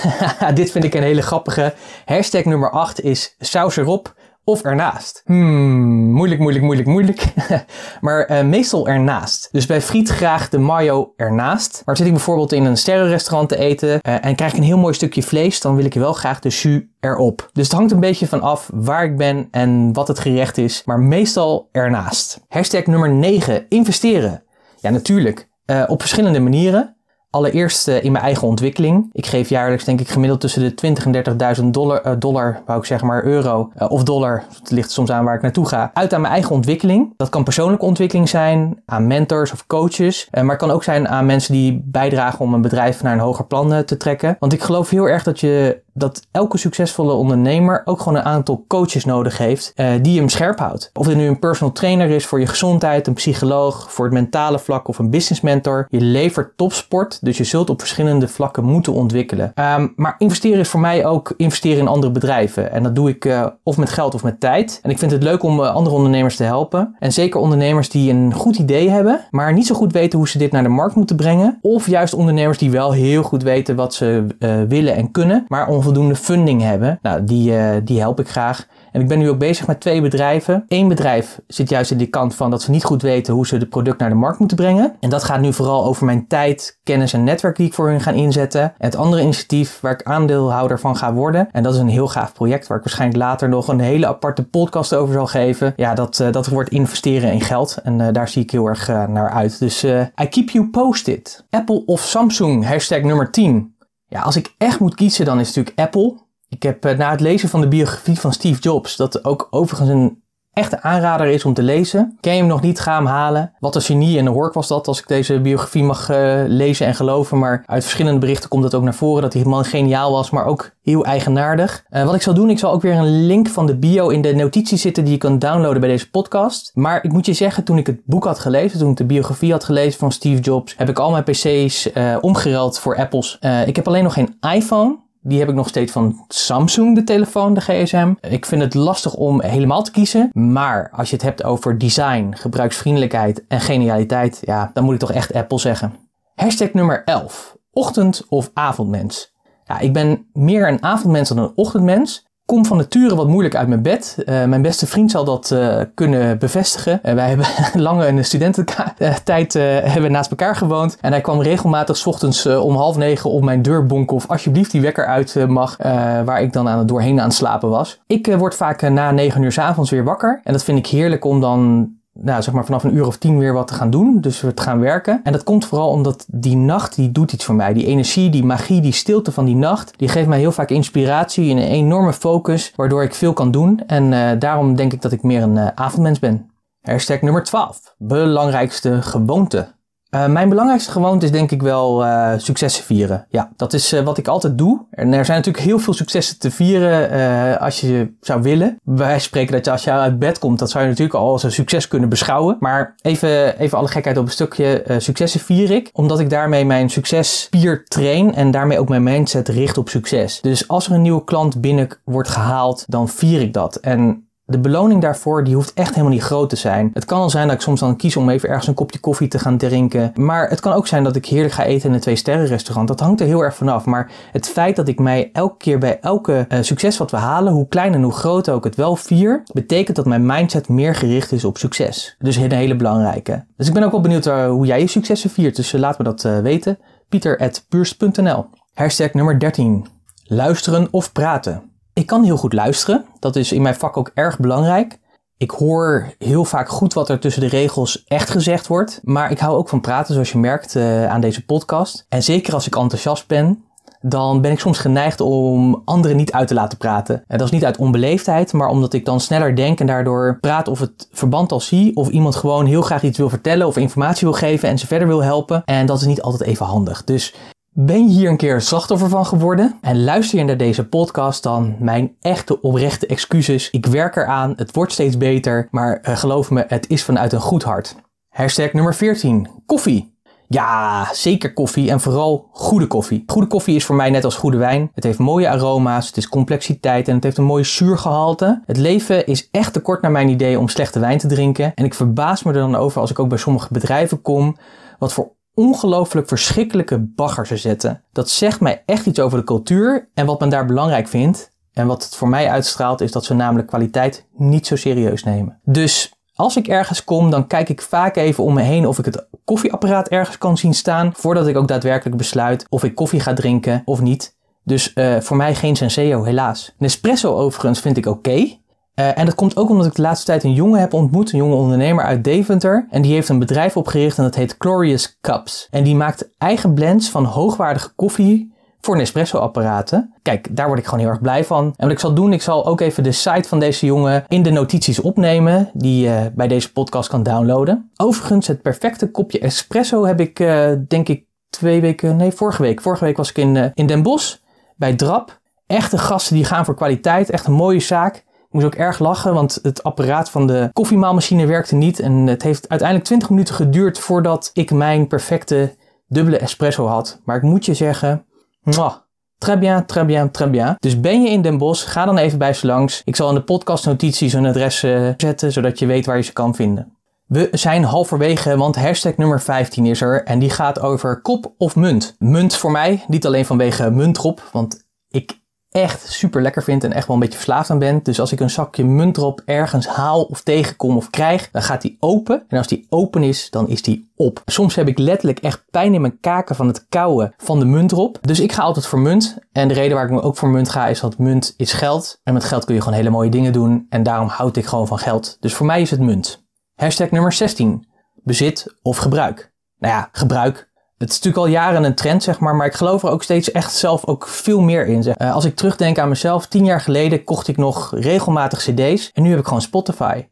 [0.54, 1.74] Dit vind ik een hele grappige.
[2.04, 4.14] Hashtag nummer 8 is saus erop
[4.44, 5.22] of ernaast.
[5.24, 7.34] Hmm, moeilijk, moeilijk, moeilijk, moeilijk.
[8.00, 9.48] maar uh, meestal ernaast.
[9.52, 11.82] Dus bij friet graag de mayo ernaast.
[11.84, 14.78] Maar zit ik bijvoorbeeld in een sterrenrestaurant te eten uh, en krijg ik een heel
[14.78, 17.50] mooi stukje vlees, dan wil ik wel graag de jus erop.
[17.52, 20.82] Dus het hangt een beetje van af waar ik ben en wat het gerecht is,
[20.84, 22.40] maar meestal ernaast.
[22.48, 24.42] Hashtag nummer 9, investeren.
[24.80, 25.48] Ja, natuurlijk.
[25.66, 26.91] Uh, op verschillende manieren.
[27.34, 29.08] Allereerst in mijn eigen ontwikkeling.
[29.12, 32.78] Ik geef jaarlijks denk ik gemiddeld tussen de 20 en 30.000 dollar, uh, dollar, wou
[32.78, 35.90] ik zeggen maar euro uh, of dollar, het ligt soms aan waar ik naartoe ga,
[35.94, 37.14] uit aan mijn eigen ontwikkeling.
[37.16, 41.26] Dat kan persoonlijke ontwikkeling zijn, aan mentors of coaches, maar het kan ook zijn aan
[41.26, 44.36] mensen die bijdragen om een bedrijf naar een hoger plan te trekken.
[44.38, 48.64] Want ik geloof heel erg dat je dat elke succesvolle ondernemer ook gewoon een aantal
[48.68, 50.90] coaches nodig heeft uh, die hem scherp houdt.
[50.94, 54.58] Of dit nu een personal trainer is voor je gezondheid, een psycholoog voor het mentale
[54.58, 55.86] vlak of een business mentor.
[55.88, 59.52] Je levert topsport, dus je zult op verschillende vlakken moeten ontwikkelen.
[59.54, 62.72] Um, maar investeren is voor mij ook investeren in andere bedrijven.
[62.72, 64.80] En dat doe ik uh, of met geld of met tijd.
[64.82, 66.96] En ik vind het leuk om uh, andere ondernemers te helpen.
[66.98, 70.38] En zeker ondernemers die een goed idee hebben, maar niet zo goed weten hoe ze
[70.38, 71.58] dit naar de markt moeten brengen.
[71.60, 74.26] Of juist ondernemers die wel heel goed weten wat ze
[74.68, 76.98] willen en kunnen, maar onvoldoende funding hebben.
[77.02, 78.66] Nou, die, uh, die help ik graag.
[78.92, 80.64] En ik ben nu ook bezig met twee bedrijven.
[80.68, 83.56] Eén bedrijf zit juist in die kant van dat ze niet goed weten hoe ze
[83.56, 84.96] het product naar de markt moeten brengen.
[85.00, 88.00] En dat gaat nu vooral over mijn tijd, kennis en netwerk die ik voor hun
[88.00, 88.62] ga inzetten.
[88.62, 91.48] En het andere initiatief waar ik aandeelhouder van ga worden.
[91.52, 94.44] En dat is een heel gaaf project waar ik waarschijnlijk later nog een hele aparte
[94.44, 95.72] podcast over zal geven.
[95.76, 97.78] Ja, dat, uh, dat wordt investeren in geld.
[97.82, 99.58] En uh, daar zie ik heel erg naar uit.
[99.58, 101.44] Dus I keep you posted.
[101.50, 103.74] Apple of Samsung, hashtag nummer 10.
[104.12, 106.18] Ja, als ik echt moet kiezen, dan is het natuurlijk Apple.
[106.48, 109.88] Ik heb uh, na het lezen van de biografie van Steve Jobs, dat ook overigens
[109.88, 110.21] een
[110.52, 112.16] echte aanrader is om te lezen.
[112.20, 113.52] Ken je hem nog niet, ga hem halen.
[113.58, 116.86] Wat een genie en een hork was dat als ik deze biografie mag uh, lezen
[116.86, 117.38] en geloven.
[117.38, 120.44] Maar uit verschillende berichten komt het ook naar voren dat die man geniaal was, maar
[120.44, 121.84] ook heel eigenaardig.
[121.90, 124.22] Uh, wat ik zal doen, ik zal ook weer een link van de bio in
[124.22, 126.70] de notities zitten die je kan downloaden bij deze podcast.
[126.74, 129.52] Maar ik moet je zeggen, toen ik het boek had gelezen, toen ik de biografie
[129.52, 133.38] had gelezen van Steve Jobs, heb ik al mijn PC's uh, omgeruild voor Apples.
[133.66, 135.01] ik heb alleen nog geen iPhone.
[135.24, 138.14] Die heb ik nog steeds van Samsung, de telefoon, de GSM.
[138.20, 140.30] Ik vind het lastig om helemaal te kiezen.
[140.32, 145.12] Maar als je het hebt over design, gebruiksvriendelijkheid en genialiteit, ja, dan moet ik toch
[145.12, 145.94] echt Apple zeggen.
[146.34, 147.56] Hashtag nummer 11.
[147.72, 149.32] Ochtend- of avondmens.
[149.64, 153.68] Ja, ik ben meer een avondmens dan een ochtendmens kom van nature wat moeilijk uit
[153.68, 154.16] mijn bed.
[154.18, 157.00] Uh, mijn beste vriend zal dat uh, kunnen bevestigen.
[157.04, 159.52] Uh, wij hebben lange de studententijd
[159.84, 160.98] hebben naast elkaar gewoond.
[161.00, 164.70] En hij kwam regelmatig s ochtends om half negen op mijn deur bonken of alsjeblieft
[164.70, 165.76] die wekker uit mag.
[166.24, 168.00] waar ik dan aan het doorheen aan het slapen was.
[168.06, 170.40] Ik word vaak na negen uur s avonds weer wakker.
[170.44, 173.38] En dat vind ik heerlijk om dan nou, zeg maar vanaf een uur of tien
[173.38, 174.20] weer wat te gaan doen.
[174.20, 175.20] Dus we gaan werken.
[175.24, 177.72] En dat komt vooral omdat die nacht, die doet iets voor mij.
[177.72, 181.50] Die energie, die magie, die stilte van die nacht, die geeft mij heel vaak inspiratie
[181.50, 183.80] en een enorme focus, waardoor ik veel kan doen.
[183.86, 186.50] En uh, daarom denk ik dat ik meer een uh, avondmens ben.
[186.80, 187.94] Hashtag nummer 12.
[187.98, 189.68] Belangrijkste gewoonte.
[190.14, 193.26] Uh, mijn belangrijkste gewoonte is denk ik wel uh, successen vieren.
[193.28, 194.80] Ja, dat is uh, wat ik altijd doe.
[194.90, 198.78] En er zijn natuurlijk heel veel successen te vieren als je zou willen.
[198.82, 201.42] Wij spreken dat je als je uit bed komt, dat zou je natuurlijk al als
[201.42, 202.56] een succes kunnen beschouwen.
[202.60, 204.84] Maar even, even alle gekheid op een stukje.
[204.98, 209.78] successen vier ik, omdat ik daarmee mijn successpier train en daarmee ook mijn mindset richt
[209.78, 210.40] op succes.
[210.40, 213.76] Dus als er een nieuwe klant binnen wordt gehaald, dan vier ik dat.
[213.76, 216.90] En de beloning daarvoor die hoeft echt helemaal niet groot te zijn.
[216.94, 219.28] Het kan al zijn dat ik soms dan kies om even ergens een kopje koffie
[219.28, 220.12] te gaan drinken.
[220.14, 222.88] Maar het kan ook zijn dat ik heerlijk ga eten in een twee sterren restaurant.
[222.88, 223.84] Dat hangt er heel erg vanaf.
[223.84, 227.52] Maar het feit dat ik mij elke keer bij elke uh, succes wat we halen,
[227.52, 231.32] hoe klein en hoe groot ook het wel vier, betekent dat mijn mindset meer gericht
[231.32, 232.16] is op succes.
[232.18, 233.44] Dus een hele belangrijke.
[233.56, 235.56] Dus ik ben ook wel benieuwd uh, hoe jij je successen viert.
[235.56, 236.78] Dus uh, laat me dat weten.
[237.08, 239.86] Pieter.puurst.nl Hashtag nummer 13.
[240.24, 241.71] Luisteren of praten.
[241.94, 243.04] Ik kan heel goed luisteren.
[243.18, 244.98] Dat is in mijn vak ook erg belangrijk.
[245.36, 249.00] Ik hoor heel vaak goed wat er tussen de regels echt gezegd wordt.
[249.02, 252.06] Maar ik hou ook van praten, zoals je merkt uh, aan deze podcast.
[252.08, 253.64] En zeker als ik enthousiast ben,
[254.00, 257.24] dan ben ik soms geneigd om anderen niet uit te laten praten.
[257.26, 260.68] En dat is niet uit onbeleefdheid, maar omdat ik dan sneller denk en daardoor praat
[260.68, 261.96] of het verband al zie.
[261.96, 265.08] Of iemand gewoon heel graag iets wil vertellen of informatie wil geven en ze verder
[265.08, 265.62] wil helpen.
[265.64, 267.04] En dat is niet altijd even handig.
[267.04, 267.34] Dus
[267.74, 271.76] ben je hier een keer slachtoffer van geworden en luister je naar deze podcast dan
[271.78, 273.70] mijn echte oprechte excuses.
[273.70, 277.40] Ik werk eraan, het wordt steeds beter, maar uh, geloof me, het is vanuit een
[277.40, 277.96] goed hart.
[278.28, 279.48] Hashtag nummer 14.
[279.66, 280.10] Koffie.
[280.48, 283.22] Ja, zeker koffie en vooral goede koffie.
[283.26, 284.90] Goede koffie is voor mij net als goede wijn.
[284.94, 288.62] Het heeft mooie aroma's, het is complexiteit en het heeft een mooie zuurgehalte.
[288.66, 291.72] Het leven is echt te kort naar mijn idee om slechte wijn te drinken.
[291.74, 294.56] En ik verbaas me er dan over als ik ook bij sommige bedrijven kom,
[294.98, 298.02] wat voor ongelooflijk verschrikkelijke bagger ze zetten.
[298.12, 301.50] Dat zegt mij echt iets over de cultuur en wat men daar belangrijk vindt.
[301.72, 305.58] En wat het voor mij uitstraalt is dat ze namelijk kwaliteit niet zo serieus nemen.
[305.64, 309.04] Dus als ik ergens kom, dan kijk ik vaak even om me heen of ik
[309.04, 311.12] het koffieapparaat ergens kan zien staan.
[311.14, 314.36] Voordat ik ook daadwerkelijk besluit of ik koffie ga drinken of niet.
[314.64, 316.74] Dus uh, voor mij geen Senseo, helaas.
[316.78, 318.60] Nespresso overigens vind ik oké.
[319.02, 321.38] Uh, en dat komt ook omdat ik de laatste tijd een jongen heb ontmoet, een
[321.38, 322.86] jonge ondernemer uit Deventer.
[322.90, 325.66] En die heeft een bedrijf opgericht en dat heet Glorious Cups.
[325.70, 330.14] En die maakt eigen blends van hoogwaardige koffie voor Nespresso-apparaten.
[330.22, 331.64] Kijk, daar word ik gewoon heel erg blij van.
[331.64, 334.42] En wat ik zal doen, ik zal ook even de site van deze jongen in
[334.42, 337.90] de notities opnemen, die je bij deze podcast kan downloaden.
[337.96, 342.80] Overigens, het perfecte kopje espresso heb ik, uh, denk ik, twee weken, nee, vorige week.
[342.80, 344.36] Vorige week was ik in, uh, in Den Bosch
[344.76, 345.40] bij Drap.
[345.66, 347.30] echte gasten die gaan voor kwaliteit.
[347.30, 348.24] Echt een mooie zaak.
[348.52, 352.00] Moest ook erg lachen, want het apparaat van de koffiemaalmachine werkte niet.
[352.00, 355.74] En het heeft uiteindelijk 20 minuten geduurd voordat ik mijn perfecte
[356.06, 357.20] dubbele espresso had.
[357.24, 358.24] Maar ik moet je zeggen,
[358.62, 358.94] mwah,
[359.42, 360.76] Très bien, très bien, très bien.
[360.78, 363.02] Dus ben je in Den Bosch, ga dan even bij ze langs.
[363.04, 366.32] Ik zal in de podcastnotities een adres uh, zetten, zodat je weet waar je ze
[366.32, 366.96] kan vinden.
[367.26, 371.76] We zijn halverwege, want hashtag nummer 15 is er en die gaat over kop of
[371.76, 372.14] munt.
[372.18, 375.40] Munt voor mij, niet alleen vanwege muntrop, want ik
[375.72, 378.00] echt super lekker vind en echt wel een beetje verslaafd aan ben.
[378.02, 381.96] Dus als ik een zakje muntrop ergens haal of tegenkom of krijg, dan gaat die
[382.00, 382.44] open.
[382.48, 384.42] En als die open is, dan is die op.
[384.46, 388.18] Soms heb ik letterlijk echt pijn in mijn kaken van het kauwen van de muntrop.
[388.20, 389.36] Dus ik ga altijd voor munt.
[389.52, 392.20] En de reden waar ik me ook voor munt ga is dat munt is geld.
[392.22, 393.86] En met geld kun je gewoon hele mooie dingen doen.
[393.88, 395.36] En daarom houd ik gewoon van geld.
[395.40, 396.44] Dus voor mij is het munt.
[396.74, 397.86] Hashtag nummer 16.
[398.14, 399.52] Bezit of gebruik.
[399.78, 400.71] Nou ja, gebruik.
[401.02, 403.50] Het is natuurlijk al jaren een trend, zeg maar, maar ik geloof er ook steeds
[403.50, 405.14] echt zelf ook veel meer in.
[405.18, 409.22] Uh, als ik terugdenk aan mezelf, tien jaar geleden kocht ik nog regelmatig cd's en
[409.22, 410.24] nu heb ik gewoon Spotify.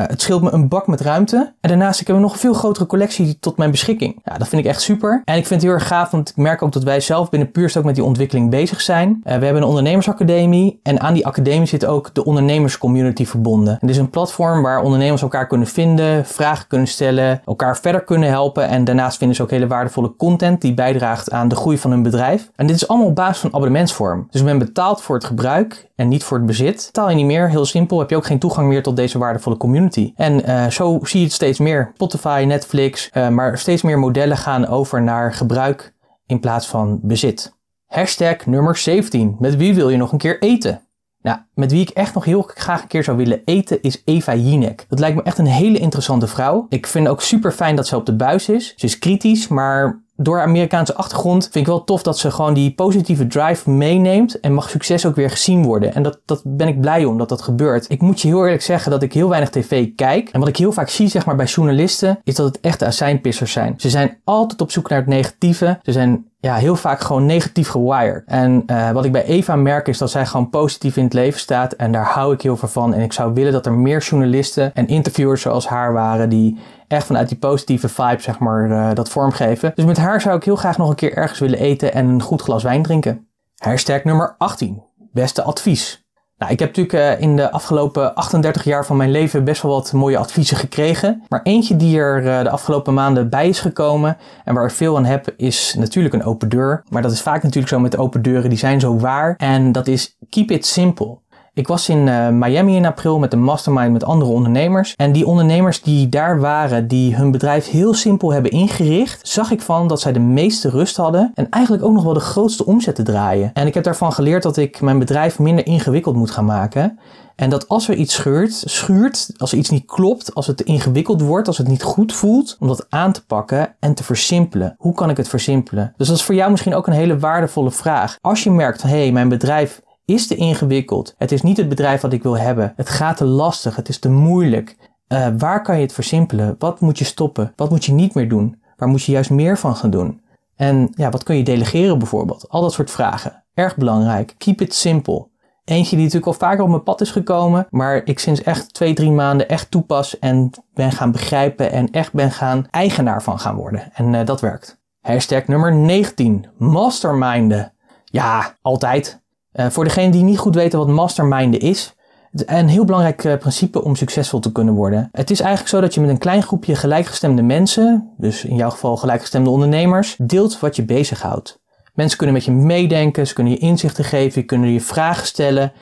[0.00, 1.52] Uh, het scheelt me een bak met ruimte.
[1.60, 4.20] En daarnaast ik ik nog een veel grotere collectie tot mijn beschikking.
[4.24, 5.22] Ja, dat vind ik echt super.
[5.24, 7.50] En ik vind het heel erg gaaf, want ik merk ook dat wij zelf binnen
[7.50, 9.08] Puurst ook met die ontwikkeling bezig zijn.
[9.08, 10.80] Uh, we hebben een ondernemersacademie.
[10.82, 13.76] En aan die academie zit ook de ondernemerscommunity verbonden.
[13.80, 18.28] Het is een platform waar ondernemers elkaar kunnen vinden, vragen kunnen stellen, elkaar verder kunnen
[18.28, 18.68] helpen.
[18.68, 22.02] En daarnaast vinden ze ook hele waardevolle content die bijdraagt aan de groei van hun
[22.02, 22.50] bedrijf.
[22.56, 24.26] En dit is allemaal op basis van abonnementsvorm.
[24.30, 26.84] Dus men betaalt voor het gebruik en niet voor het bezit.
[26.86, 29.56] Betaal je niet meer, heel simpel, heb je ook geen toegang meer tot deze waardevolle
[29.56, 29.84] community.
[30.16, 31.90] En uh, zo zie je het steeds meer.
[31.94, 35.94] Spotify, Netflix, uh, maar steeds meer modellen gaan over naar gebruik
[36.26, 37.54] in plaats van bezit.
[37.86, 39.36] Hashtag nummer 17.
[39.38, 40.80] Met wie wil je nog een keer eten?
[41.22, 44.34] Nou, met wie ik echt nog heel graag een keer zou willen eten is Eva
[44.34, 44.84] Jinek.
[44.88, 46.66] Dat lijkt me echt een hele interessante vrouw.
[46.68, 48.74] Ik vind ook super fijn dat ze op de buis is.
[48.76, 52.74] Ze is kritisch, maar door Amerikaanse achtergrond vind ik wel tof dat ze gewoon die
[52.74, 55.94] positieve drive meeneemt en mag succes ook weer gezien worden.
[55.94, 57.90] En dat, dat ben ik blij om dat dat gebeurt.
[57.90, 60.28] Ik moet je heel eerlijk zeggen dat ik heel weinig tv kijk.
[60.28, 63.52] En wat ik heel vaak zie zeg maar bij journalisten is dat het echte azijnpissers
[63.52, 63.74] zijn.
[63.76, 65.78] Ze zijn altijd op zoek naar het negatieve.
[65.82, 68.22] Ze zijn ja, heel vaak gewoon negatief gewired.
[68.26, 71.40] En uh, wat ik bij Eva merk is dat zij gewoon positief in het leven
[71.40, 71.72] staat.
[71.72, 72.94] En daar hou ik heel veel van.
[72.94, 77.06] En ik zou willen dat er meer journalisten en interviewers zoals haar waren die echt
[77.06, 79.72] vanuit die positieve vibe, zeg maar, uh, dat vormgeven.
[79.74, 82.22] Dus met haar zou ik heel graag nog een keer ergens willen eten en een
[82.22, 83.28] goed glas wijn drinken.
[83.56, 84.82] Hashtag nummer 18.
[85.12, 86.06] Beste advies.
[86.38, 89.72] Nou, ik heb natuurlijk uh, in de afgelopen 38 jaar van mijn leven best wel
[89.72, 91.22] wat mooie adviezen gekregen.
[91.28, 94.96] Maar eentje die er uh, de afgelopen maanden bij is gekomen en waar ik veel
[94.96, 96.82] aan heb, is natuurlijk een open deur.
[96.88, 99.34] Maar dat is vaak natuurlijk zo met open deuren, die zijn zo waar.
[99.36, 101.18] En dat is keep it simple.
[101.56, 104.94] Ik was in uh, Miami in april met een mastermind met andere ondernemers.
[104.96, 109.60] En die ondernemers die daar waren, die hun bedrijf heel simpel hebben ingericht, zag ik
[109.60, 112.94] van dat zij de meeste rust hadden en eigenlijk ook nog wel de grootste omzet
[112.94, 113.50] te draaien.
[113.54, 116.98] En ik heb daarvan geleerd dat ik mijn bedrijf minder ingewikkeld moet gaan maken.
[117.36, 121.20] En dat als er iets scheurt, schuurt, als er iets niet klopt, als het ingewikkeld
[121.20, 124.74] wordt, als het niet goed voelt, om dat aan te pakken en te versimpelen.
[124.78, 125.92] Hoe kan ik het versimpelen?
[125.96, 128.16] Dus dat is voor jou misschien ook een hele waardevolle vraag.
[128.20, 131.14] Als je merkt, hé, hey, mijn bedrijf is te ingewikkeld.
[131.18, 132.72] Het is niet het bedrijf wat ik wil hebben.
[132.76, 133.76] Het gaat te lastig.
[133.76, 134.76] Het is te moeilijk.
[135.08, 136.56] Uh, waar kan je het versimpelen?
[136.58, 137.52] Wat moet je stoppen?
[137.56, 138.62] Wat moet je niet meer doen?
[138.76, 140.20] Waar moet je juist meer van gaan doen?
[140.56, 142.48] En ja, wat kun je delegeren bijvoorbeeld?
[142.48, 143.44] Al dat soort vragen.
[143.54, 144.34] Erg belangrijk.
[144.38, 145.28] Keep it simple.
[145.64, 148.94] Eentje die natuurlijk al vaker op mijn pad is gekomen, maar ik sinds echt twee,
[148.94, 153.56] drie maanden echt toepas en ben gaan begrijpen en echt ben gaan eigenaar van gaan
[153.56, 153.92] worden.
[153.94, 154.80] En uh, dat werkt.
[155.00, 156.46] Hashtag nummer 19.
[156.58, 157.72] Masterminden.
[158.04, 159.24] Ja, altijd.
[159.56, 161.94] Uh, voor degenen die niet goed weten wat masterminden is,
[162.32, 165.08] een heel belangrijk uh, principe om succesvol te kunnen worden.
[165.12, 168.70] Het is eigenlijk zo dat je met een klein groepje gelijkgestemde mensen, dus in jouw
[168.70, 171.60] geval gelijkgestemde ondernemers, deelt wat je bezighoudt.
[171.94, 175.72] Mensen kunnen met je meedenken, ze kunnen je inzichten geven, je kunnen je vragen stellen.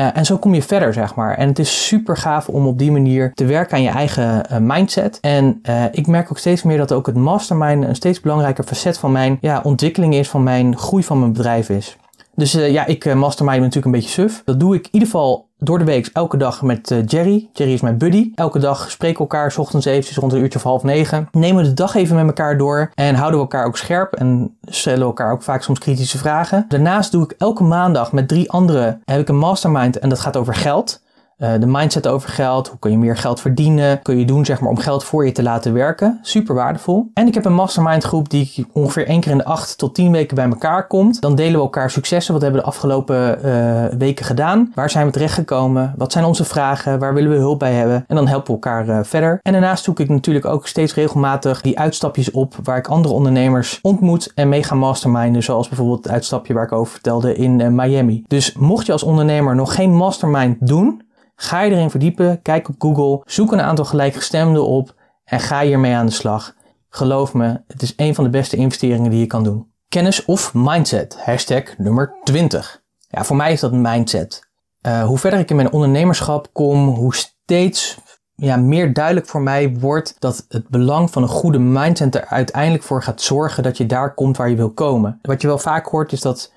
[0.00, 1.36] Uh, en zo kom je verder, zeg maar.
[1.36, 5.18] En het is super gaaf om op die manier te werken aan je eigen mindset.
[5.20, 5.60] En
[5.92, 9.38] ik merk ook steeds meer dat ook het mastermind een steeds belangrijker facet van mijn
[9.40, 11.96] ja, ontwikkeling is, van mijn groei van mijn bedrijf is.
[12.36, 14.42] Dus uh, ja, ik uh, mastermind natuurlijk een beetje suf.
[14.44, 17.48] Dat doe ik in ieder geval door de week elke dag met uh, Jerry.
[17.52, 18.30] Jerry is mijn buddy.
[18.34, 21.28] Elke dag spreken we elkaar, s ochtends eventjes rond een uurtje of half negen.
[21.32, 24.56] Nemen we de dag even met elkaar door en houden we elkaar ook scherp en
[24.64, 26.64] stellen we elkaar ook vaak soms kritische vragen.
[26.68, 30.36] Daarnaast doe ik elke maandag met drie anderen heb ik een mastermind en dat gaat
[30.36, 31.02] over geld.
[31.38, 32.68] Uh, de mindset over geld.
[32.68, 34.02] Hoe kun je meer geld verdienen?
[34.02, 36.18] Kun je doen zeg maar om geld voor je te laten werken.
[36.22, 37.10] Super waardevol.
[37.14, 40.12] En ik heb een mastermind groep die ongeveer één keer in de acht tot tien
[40.12, 41.20] weken bij elkaar komt.
[41.20, 42.32] Dan delen we elkaar successen.
[42.32, 44.72] Wat hebben we de afgelopen uh, weken gedaan?
[44.74, 45.94] Waar zijn we terechtgekomen?
[45.96, 46.98] Wat zijn onze vragen?
[46.98, 48.04] Waar willen we hulp bij hebben?
[48.06, 49.38] En dan helpen we elkaar uh, verder.
[49.42, 53.78] En daarnaast zoek ik natuurlijk ook steeds regelmatig die uitstapjes op waar ik andere ondernemers
[53.82, 55.42] ontmoet en mee ga masterminden.
[55.42, 58.24] Zoals bijvoorbeeld het uitstapje waar ik over vertelde in Miami.
[58.26, 61.02] Dus mocht je als ondernemer nog geen mastermind doen,
[61.36, 64.94] Ga je erin verdiepen, kijk op Google, zoek een aantal gelijkgestemden op
[65.24, 66.54] en ga hiermee aan de slag.
[66.88, 69.72] Geloof me, het is een van de beste investeringen die je kan doen.
[69.88, 72.82] Kennis of mindset, hashtag nummer 20.
[73.08, 74.48] Ja, voor mij is dat mindset.
[74.86, 77.98] Uh, hoe verder ik in mijn ondernemerschap kom, hoe steeds
[78.34, 82.84] ja, meer duidelijk voor mij wordt dat het belang van een goede mindset er uiteindelijk
[82.84, 85.18] voor gaat zorgen dat je daar komt waar je wil komen.
[85.22, 86.54] Wat je wel vaak hoort is dat 80%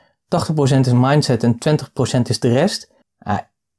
[0.79, 1.57] is mindset en
[2.17, 2.91] 20% is de rest.
[3.27, 3.37] Uh,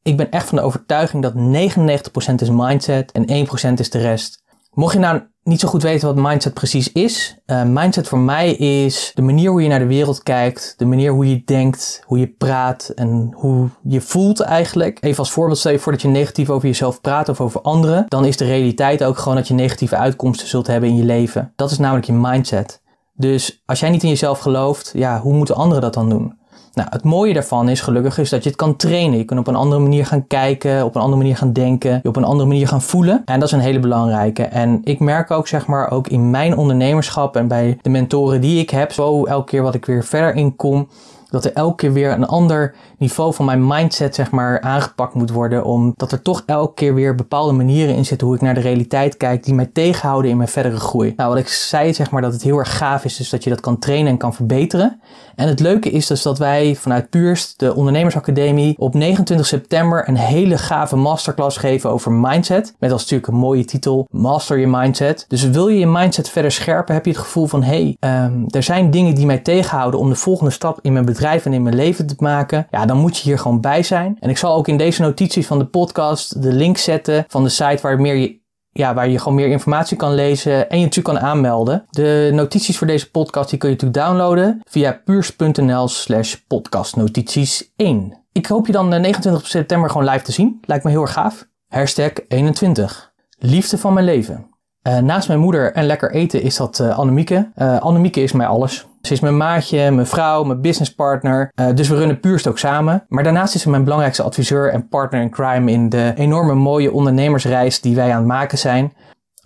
[0.09, 4.43] ik ben echt van de overtuiging dat 99% is mindset en 1% is de rest.
[4.73, 8.53] Mocht je nou niet zo goed weten wat mindset precies is, uh, mindset voor mij
[8.53, 12.19] is de manier hoe je naar de wereld kijkt, de manier hoe je denkt, hoe
[12.19, 14.99] je praat en hoe je voelt eigenlijk.
[15.01, 18.05] Even als voorbeeld, stel je voor dat je negatief over jezelf praat of over anderen,
[18.09, 21.53] dan is de realiteit ook gewoon dat je negatieve uitkomsten zult hebben in je leven.
[21.57, 22.83] Dat is namelijk je mindset.
[23.15, 26.39] Dus als jij niet in jezelf gelooft, ja, hoe moeten anderen dat dan doen?
[26.75, 29.19] Nou, het mooie daarvan is gelukkig is dat je het kan trainen.
[29.19, 32.09] Je kunt op een andere manier gaan kijken, op een andere manier gaan denken, je
[32.09, 33.23] op een andere manier gaan voelen.
[33.25, 34.43] En dat is een hele belangrijke.
[34.43, 38.61] En ik merk ook, zeg maar, ook in mijn ondernemerschap en bij de mentoren die
[38.61, 40.89] ik heb, zo elke keer wat ik weer verder in kom,
[41.31, 45.31] dat er elke keer weer een ander niveau van mijn mindset zeg maar aangepakt moet
[45.31, 45.65] worden.
[45.65, 49.17] Omdat er toch elke keer weer bepaalde manieren in zitten hoe ik naar de realiteit
[49.17, 51.13] kijk die mij tegenhouden in mijn verdere groei.
[51.17, 53.51] Nou, wat ik zei zeg maar dat het heel erg gaaf is, dus dat je
[53.51, 55.01] dat kan trainen en kan verbeteren.
[55.35, 60.17] En het leuke is dus dat wij vanuit Puurst, de ondernemersacademie, op 29 september een
[60.17, 62.75] hele gave masterclass geven over mindset.
[62.79, 65.25] Met als natuurlijk een mooie titel, Master Your Mindset.
[65.29, 68.63] Dus wil je je mindset verder scherpen, heb je het gevoel van, hey, um, er
[68.63, 71.75] zijn dingen die mij tegenhouden om de volgende stap in mijn bedrijf en in mijn
[71.75, 72.67] leven te maken.
[72.71, 74.17] Ja, dan moet je hier gewoon bij zijn.
[74.21, 77.49] En ik zal ook in deze notities van de podcast de link zetten van de
[77.49, 78.39] site waar meer je
[78.73, 81.85] ja, waar je gewoon meer informatie kan lezen en je natuurlijk kan aanmelden.
[81.91, 88.25] De notities voor deze podcast die kun je natuurlijk downloaden via puurs.nl slash podcastnotities 1.
[88.33, 90.59] Ik hoop je dan 29 september gewoon live te zien.
[90.63, 91.49] Lijkt me heel erg gaaf.
[91.69, 93.13] Hashtag 21.
[93.39, 94.48] Liefde van mijn leven.
[94.89, 97.49] Uh, naast mijn moeder en lekker eten is dat uh, Annemieke.
[97.57, 98.87] Uh, Annemieke is mij alles.
[99.03, 101.53] Ze is mijn maatje, mijn vrouw, mijn businesspartner.
[101.75, 103.05] Dus we runnen puurst ook samen.
[103.09, 106.93] Maar daarnaast is ze mijn belangrijkste adviseur en partner in crime in de enorme mooie
[106.93, 108.93] ondernemersreis die wij aan het maken zijn.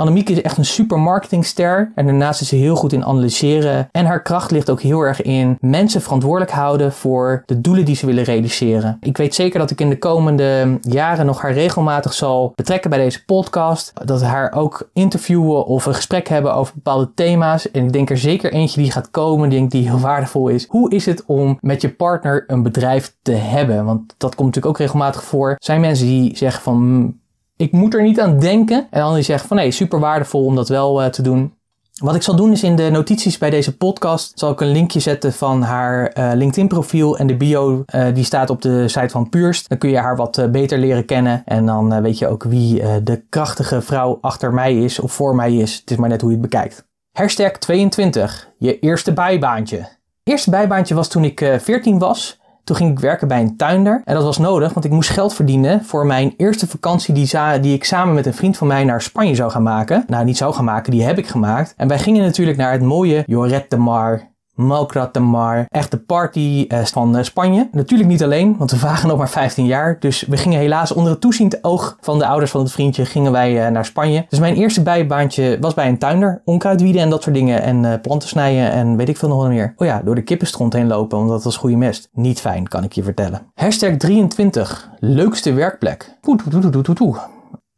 [0.02, 1.92] Annemieke is echt een super marketingster.
[1.94, 3.88] En daarnaast is ze heel goed in analyseren.
[3.92, 7.96] En haar kracht ligt ook heel erg in mensen verantwoordelijk houden voor de doelen die
[7.96, 8.96] ze willen realiseren.
[9.00, 12.98] Ik weet zeker dat ik in de komende jaren nog haar regelmatig zal betrekken bij
[12.98, 13.92] deze podcast.
[14.04, 17.70] Dat we haar ook interviewen of een gesprek hebben over bepaalde thema's.
[17.70, 20.66] En ik denk er zeker eentje die gaat komen, die, die heel waardevol is.
[20.68, 23.84] Hoe is het om met je partner een bedrijf te hebben?
[23.84, 25.56] Want dat komt natuurlijk ook regelmatig voor.
[25.58, 27.20] Zijn mensen die zeggen van hmm,
[27.56, 28.86] ik moet er niet aan denken.
[28.90, 31.54] En dan die zegt van nee, super waardevol om dat wel uh, te doen.
[31.92, 35.00] Wat ik zal doen is in de notities bij deze podcast zal ik een linkje
[35.00, 39.08] zetten van haar uh, LinkedIn profiel en de bio uh, die staat op de site
[39.08, 39.68] van Purst.
[39.68, 43.24] Dan kun je haar wat beter leren kennen en dan weet je ook wie de
[43.28, 45.76] krachtige vrouw achter mij is of voor mij is.
[45.76, 46.86] Het is maar net hoe je het bekijkt.
[47.12, 49.88] Hashtag 22, je eerste bijbaantje.
[50.22, 52.40] Eerste bijbaantje was toen ik 14 was.
[52.64, 54.02] Toen ging ik werken bij een tuinder.
[54.04, 57.74] En dat was nodig, want ik moest geld verdienen voor mijn eerste vakantie die, die
[57.74, 60.04] ik samen met een vriend van mij naar Spanje zou gaan maken.
[60.06, 61.74] Nou, niet zou gaan maken, die heb ik gemaakt.
[61.76, 65.64] En wij gingen natuurlijk naar het mooie Lloret de Mar Malgrat de Mar.
[65.68, 67.68] Echt de party uh, van uh, Spanje.
[67.72, 69.96] Natuurlijk niet alleen, want we waren nog maar 15 jaar.
[70.00, 73.32] Dus we gingen helaas onder het toeziend oog van de ouders van het vriendje gingen
[73.32, 74.26] wij uh, naar Spanje.
[74.28, 76.42] Dus mijn eerste bijbaantje was bij een tuinder.
[76.44, 77.62] Onkruid wieden en dat soort dingen.
[77.62, 79.74] En planten snijden en weet ik veel nog meer.
[79.76, 82.08] Oh ja, door de kippenstront heen lopen, want dat was goede mest.
[82.12, 83.50] Niet fijn, kan ik je vertellen.
[83.54, 84.90] Hashtag 23.
[84.98, 86.18] Leukste werkplek.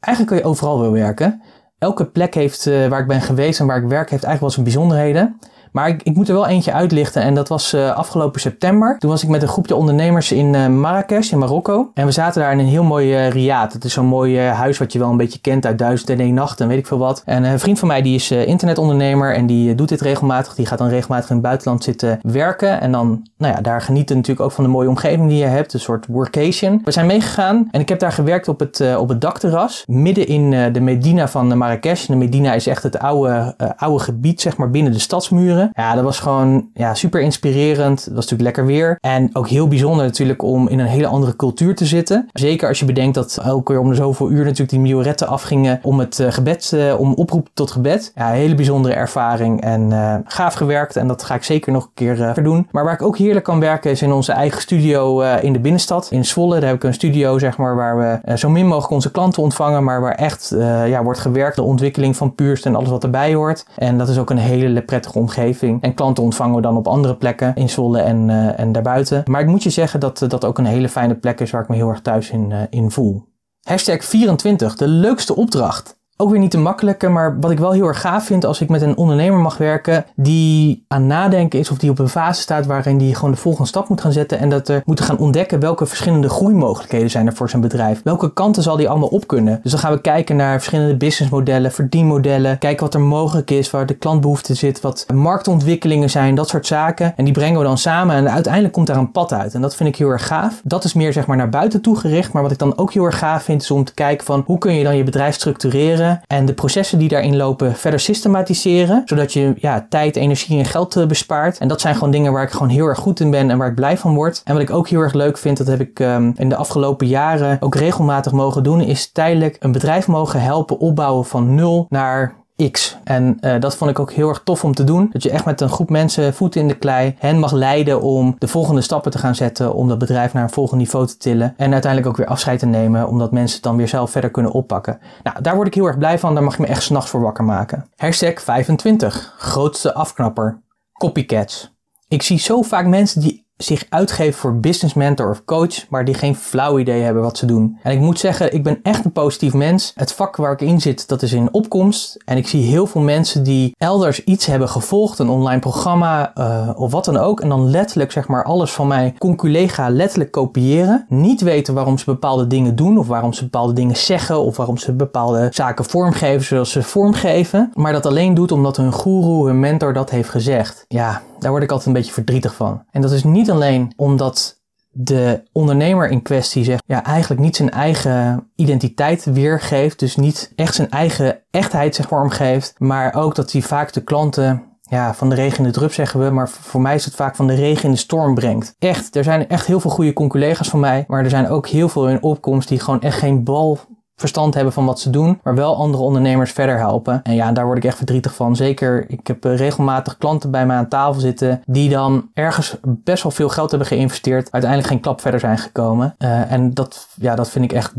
[0.00, 1.42] Eigenlijk kun je overal wel werken.
[1.78, 4.64] Elke plek heeft, waar ik ben geweest en waar ik werk, heeft eigenlijk wel zijn
[4.64, 5.38] bijzonderheden.
[5.74, 8.98] Maar ik, ik moet er wel eentje uitlichten en dat was uh, afgelopen september.
[8.98, 11.90] Toen was ik met een groepje ondernemers in uh, Marrakesh in Marokko.
[11.94, 13.62] En we zaten daar in een heel mooi uh.
[13.62, 16.34] Het is zo'n mooi huis wat je wel een beetje kent uit Duizend en één
[16.34, 17.22] nacht en weet ik veel wat.
[17.24, 20.54] En een vriend van mij die is internetondernemer en die doet dit regelmatig.
[20.54, 22.80] Die gaat dan regelmatig in het buitenland zitten werken.
[22.80, 25.74] En dan, nou ja, daar genieten natuurlijk ook van de mooie omgeving die je hebt.
[25.74, 26.80] Een soort workation.
[26.84, 29.84] We zijn meegegaan en ik heb daar gewerkt op het, op het dakterras.
[29.87, 32.06] Midden in de Medina van Marrakesh.
[32.06, 35.63] De Medina is echt het oude, oude gebied, zeg maar, binnen de stadsmuren.
[35.72, 38.05] Ja, dat was gewoon ja, super inspirerend.
[38.05, 38.98] Het was natuurlijk lekker weer.
[39.00, 42.29] En ook heel bijzonder natuurlijk om in een hele andere cultuur te zitten.
[42.33, 45.79] Zeker als je bedenkt dat elke keer om de zoveel uur natuurlijk die mioretten afgingen
[45.83, 48.12] om het uh, gebed, uh, om oproep tot gebed.
[48.14, 50.96] Ja, een hele bijzondere ervaring en uh, gaaf gewerkt.
[50.96, 52.68] En dat ga ik zeker nog een keer verdoen.
[52.70, 56.09] Maar waar ik ook heerlijk kan werken is in onze eigen studio in de binnenstad.
[56.11, 59.11] In Zwolle, daar heb ik een studio zeg maar waar we zo min mogelijk onze
[59.11, 59.85] klanten ontvangen.
[59.85, 60.55] Maar waar echt
[60.87, 63.66] ja, wordt gewerkt de ontwikkeling van Puurst en alles wat erbij hoort.
[63.77, 65.53] En dat is ook een hele prettige omgeving.
[65.62, 69.22] En klanten ontvangen we dan op andere plekken in Zwolle en, en daarbuiten.
[69.30, 71.68] Maar ik moet je zeggen dat dat ook een hele fijne plek is waar ik
[71.68, 73.24] me heel erg thuis in, in voel.
[73.62, 76.02] Hashtag 24, de leukste opdracht.
[76.16, 78.68] Ook weer niet te makkelijke, maar wat ik wel heel erg gaaf vind als ik
[78.68, 82.66] met een ondernemer mag werken die aan nadenken is of die op een fase staat
[82.66, 85.61] waarin die gewoon de volgende stap moet gaan zetten en dat er moeten gaan ontdekken
[85.61, 88.00] welke verschillende groeimogelijkheden zijn er voor zijn bedrijf.
[88.05, 89.61] Welke kanten zal die allemaal op kunnen?
[89.62, 93.87] Dus dan gaan we kijken naar verschillende businessmodellen, verdienmodellen, kijken wat er mogelijk is, waar
[93.87, 97.12] de klantbehoefte zit, wat marktontwikkelingen zijn, dat soort zaken.
[97.16, 99.55] En die brengen we dan samen en uiteindelijk komt daar een pad uit.
[99.55, 100.61] En dat vind ik heel erg gaaf.
[100.64, 103.05] Dat is meer zeg maar naar buiten toe gericht, maar wat ik dan ook heel
[103.05, 106.03] erg gaaf vind is om te kijken van hoe kun je dan je bedrijf structureren
[106.26, 110.96] en de processen die daarin lopen verder systematiseren, zodat je ja, tijd, energie en geld
[110.96, 111.58] eh, bespaart.
[111.58, 113.68] En dat zijn gewoon dingen waar ik gewoon heel erg goed in ben en waar
[113.68, 114.40] ik blij van word.
[114.44, 117.06] En wat ik ook heel erg leuk vind, dat heb ik um, in de afgelopen
[117.06, 122.34] jaren ook regelmatig mogen doen, is tijdelijk een bedrijf mogen helpen opbouwen van nul naar
[122.70, 122.96] X.
[123.04, 125.08] En uh, dat vond ik ook heel erg tof om te doen.
[125.12, 128.34] Dat je echt met een groep mensen voeten in de klei hen mag leiden om
[128.38, 129.74] de volgende stappen te gaan zetten.
[129.74, 131.54] Om dat bedrijf naar een volgend niveau te tillen.
[131.56, 133.08] En uiteindelijk ook weer afscheid te nemen.
[133.08, 134.98] Omdat mensen het dan weer zelf verder kunnen oppakken.
[135.22, 136.34] Nou, daar word ik heel erg blij van.
[136.34, 137.86] Daar mag je me echt s'nachts voor wakker maken.
[137.96, 139.34] Hashtag 25.
[139.38, 140.62] Grootste afknapper.
[140.92, 141.72] Copycats.
[142.08, 143.33] Ik zie zo vaak mensen die
[143.64, 147.46] zich uitgeven voor business mentor of coach, maar die geen flauw idee hebben wat ze
[147.46, 147.79] doen.
[147.83, 149.92] En ik moet zeggen, ik ben echt een positief mens.
[149.94, 152.16] Het vak waar ik in zit, dat is in opkomst.
[152.24, 156.70] En ik zie heel veel mensen die elders iets hebben gevolgd, een online programma uh,
[156.74, 157.40] of wat dan ook.
[157.40, 161.07] En dan letterlijk, zeg maar, alles van mijn conculega letterlijk kopiëren.
[161.09, 164.79] Niet weten waarom ze bepaalde dingen doen, of waarom ze bepaalde dingen zeggen, of waarom
[164.79, 167.70] ze bepaalde zaken vormgeven zoals ze vormgeven.
[167.74, 170.85] Maar dat alleen doet omdat hun guru, hun mentor dat heeft gezegd.
[170.88, 172.85] Ja, daar word ik altijd een beetje verdrietig van.
[172.90, 177.70] En dat is niet alleen omdat de ondernemer in kwestie zegt, ja, eigenlijk niet zijn
[177.70, 183.52] eigen identiteit weergeeft, dus niet echt zijn eigen echtheid zeg maar omgeeft, maar ook dat
[183.52, 186.80] hij vaak de klanten ja, van de regen in de drup zeggen we, maar voor
[186.80, 188.74] mij is het vaak van de regen in de storm brengt.
[188.78, 191.88] Echt, er zijn echt heel veel goede collega's van mij, maar er zijn ook heel
[191.88, 193.78] veel in opkomst die gewoon echt geen bal
[194.16, 197.22] verstand hebben van wat ze doen, maar wel andere ondernemers verder helpen.
[197.22, 198.57] En ja, daar word ik echt verdrietig van.
[198.57, 203.22] Zeker, ik heb eh, regelmatig klanten bij mij aan tafel zitten die dan ergens best
[203.22, 206.14] wel veel geld hebben geïnvesteerd, uiteindelijk geen klap verder zijn gekomen.
[206.18, 207.92] Uh, en dat, ja, dat vind ik echt,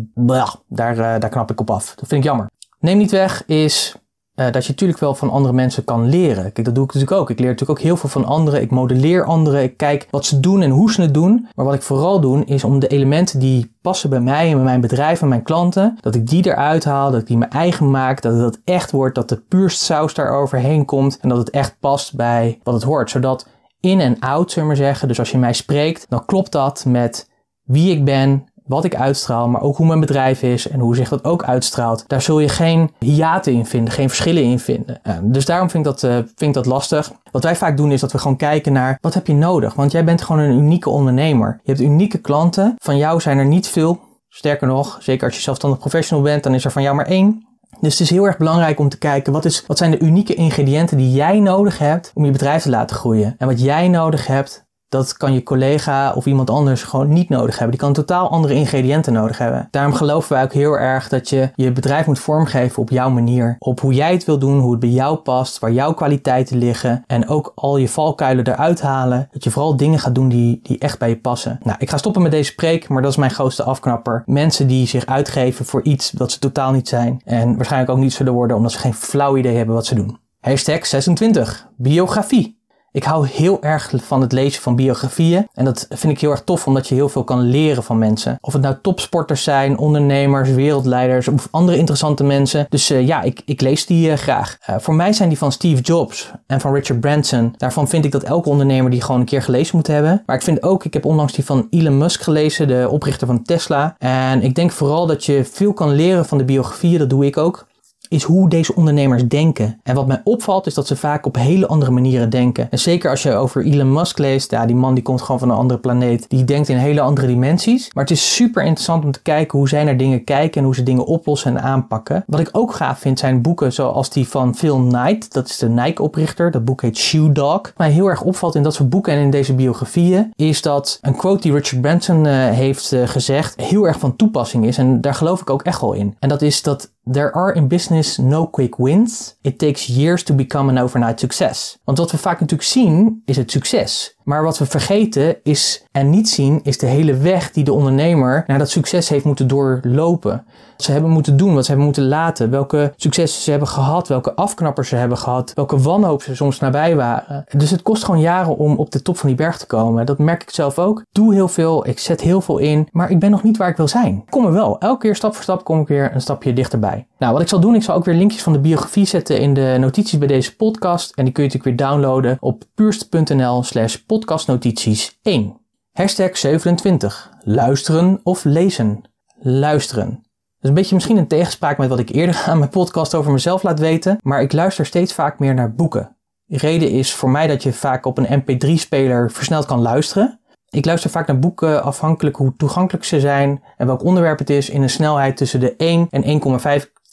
[0.67, 1.95] daar, uh, daar knap ik op af.
[1.95, 2.49] Dat vind ik jammer.
[2.79, 3.95] Neem niet weg is
[4.35, 6.51] uh, dat je natuurlijk wel van andere mensen kan leren.
[6.51, 7.29] Kijk, dat doe ik natuurlijk ook.
[7.29, 8.61] Ik leer natuurlijk ook heel veel van anderen.
[8.61, 9.63] Ik modelleer anderen.
[9.63, 11.47] Ik kijk wat ze doen en hoe ze het doen.
[11.55, 14.63] Maar wat ik vooral doe, is om de elementen die passen bij mij en bij
[14.63, 17.91] mijn bedrijf en mijn klanten, dat ik die eruit haal, dat ik die mijn eigen
[17.91, 21.49] maak, dat het echt wordt, dat de puurst saus daar overheen komt en dat het
[21.49, 23.09] echt past bij wat het hoort.
[23.09, 23.47] Zodat
[23.79, 26.85] in en out, zullen we maar zeggen, dus als je mij spreekt, dan klopt dat
[26.87, 27.29] met
[27.63, 31.09] wie ik ben, wat ik uitstraal, maar ook hoe mijn bedrijf is en hoe zich
[31.09, 32.03] dat ook uitstraalt.
[32.07, 34.99] Daar zul je geen hiaten in vinden, geen verschillen in vinden.
[35.03, 37.11] Uh, dus daarom vind ik, dat, uh, vind ik dat lastig.
[37.31, 39.73] Wat wij vaak doen is dat we gewoon kijken naar wat heb je nodig.
[39.73, 41.59] Want jij bent gewoon een unieke ondernemer.
[41.63, 42.75] Je hebt unieke klanten.
[42.77, 43.99] Van jou zijn er niet veel.
[44.29, 47.47] Sterker nog, zeker als je zelfstandig professional bent, dan is er van jou maar één.
[47.79, 50.33] Dus het is heel erg belangrijk om te kijken wat, is, wat zijn de unieke
[50.33, 53.35] ingrediënten die jij nodig hebt om je bedrijf te laten groeien.
[53.37, 54.64] En wat jij nodig hebt
[54.95, 57.77] dat kan je collega of iemand anders gewoon niet nodig hebben.
[57.77, 59.67] Die kan totaal andere ingrediënten nodig hebben.
[59.71, 63.55] Daarom geloven wij ook heel erg dat je je bedrijf moet vormgeven op jouw manier.
[63.59, 67.03] Op hoe jij het wil doen, hoe het bij jou past, waar jouw kwaliteiten liggen.
[67.07, 69.27] En ook al je valkuilen eruit halen.
[69.31, 71.59] Dat je vooral dingen gaat doen die, die echt bij je passen.
[71.63, 74.23] Nou, ik ga stoppen met deze spreek, maar dat is mijn grootste afknapper.
[74.25, 77.21] Mensen die zich uitgeven voor iets dat ze totaal niet zijn.
[77.25, 80.17] En waarschijnlijk ook niet zullen worden omdat ze geen flauw idee hebben wat ze doen.
[80.39, 81.67] Hashtag 26.
[81.77, 82.63] Biografie.
[82.95, 85.47] Ik hou heel erg van het lezen van biografieën.
[85.53, 88.37] En dat vind ik heel erg tof, omdat je heel veel kan leren van mensen.
[88.41, 92.65] Of het nou topsporters zijn, ondernemers, wereldleiders of andere interessante mensen.
[92.69, 94.57] Dus uh, ja, ik, ik lees die uh, graag.
[94.69, 97.53] Uh, voor mij zijn die van Steve Jobs en van Richard Branson.
[97.57, 100.23] Daarvan vind ik dat elke ondernemer die gewoon een keer gelezen moet hebben.
[100.25, 103.43] Maar ik vind ook, ik heb onlangs die van Elon Musk gelezen, de oprichter van
[103.43, 103.95] Tesla.
[103.97, 107.37] En ik denk vooral dat je veel kan leren van de biografieën, dat doe ik
[107.37, 107.65] ook.
[108.09, 109.79] Is hoe deze ondernemers denken.
[109.83, 112.71] En wat mij opvalt is dat ze vaak op hele andere manieren denken.
[112.71, 115.49] En zeker als je over Elon Musk leest, ja, die man die komt gewoon van
[115.49, 116.29] een andere planeet.
[116.29, 117.89] Die denkt in hele andere dimensies.
[117.93, 120.75] Maar het is super interessant om te kijken hoe zij naar dingen kijken en hoe
[120.75, 122.23] ze dingen oplossen en aanpakken.
[122.27, 125.33] Wat ik ook gaaf vind zijn boeken zoals die van Phil Knight.
[125.33, 126.51] Dat is de Nike-oprichter.
[126.51, 127.61] Dat boek heet Shoe Dog.
[127.61, 130.97] Wat mij heel erg opvalt in dat soort boeken en in deze biografieën is dat
[131.01, 134.77] een quote die Richard Branson uh, heeft uh, gezegd heel erg van toepassing is.
[134.77, 136.15] En daar geloof ik ook echt wel in.
[136.19, 139.35] En dat is dat There are in business no quick wins.
[139.41, 141.77] It takes years to become an overnight success.
[141.83, 144.14] Want wat we vaak natuurlijk zien is het succes.
[144.25, 148.43] Maar wat we vergeten is en niet zien is de hele weg die de ondernemer
[148.47, 150.43] naar dat succes heeft moeten doorlopen.
[150.75, 154.07] Wat ze hebben moeten doen, wat ze hebben moeten laten, welke successen ze hebben gehad,
[154.07, 157.45] welke afknappers ze hebben gehad, welke wanhoop ze soms nabij waren.
[157.57, 160.05] Dus het kost gewoon jaren om op de top van die berg te komen.
[160.05, 161.03] Dat merk ik zelf ook.
[161.11, 163.77] Doe heel veel, ik zet heel veel in, maar ik ben nog niet waar ik
[163.77, 164.23] wil zijn.
[164.29, 164.79] Kom er wel.
[164.79, 167.07] Elke keer stap voor stap kom ik weer een stapje dichterbij.
[167.17, 169.53] Nou, wat ik zal doen, ik zal ook weer linkjes van de biografie zetten in
[169.53, 171.11] de notities bij deze podcast.
[171.15, 175.57] En die kun je natuurlijk weer downloaden op puurst.nl slash podcastnotities 1.
[175.91, 177.31] Hashtag 27.
[177.43, 179.01] Luisteren of lezen.
[179.39, 180.09] Luisteren.
[180.09, 183.31] Dat is een beetje misschien een tegenspraak met wat ik eerder aan mijn podcast over
[183.31, 186.15] mezelf laat weten, maar ik luister steeds vaak meer naar boeken.
[186.45, 190.39] De reden is voor mij dat je vaak op een mp3-speler versneld kan luisteren.
[190.69, 194.69] Ik luister vaak naar boeken afhankelijk hoe toegankelijk ze zijn en welk onderwerp het is
[194.69, 196.23] in een snelheid tussen de 1 en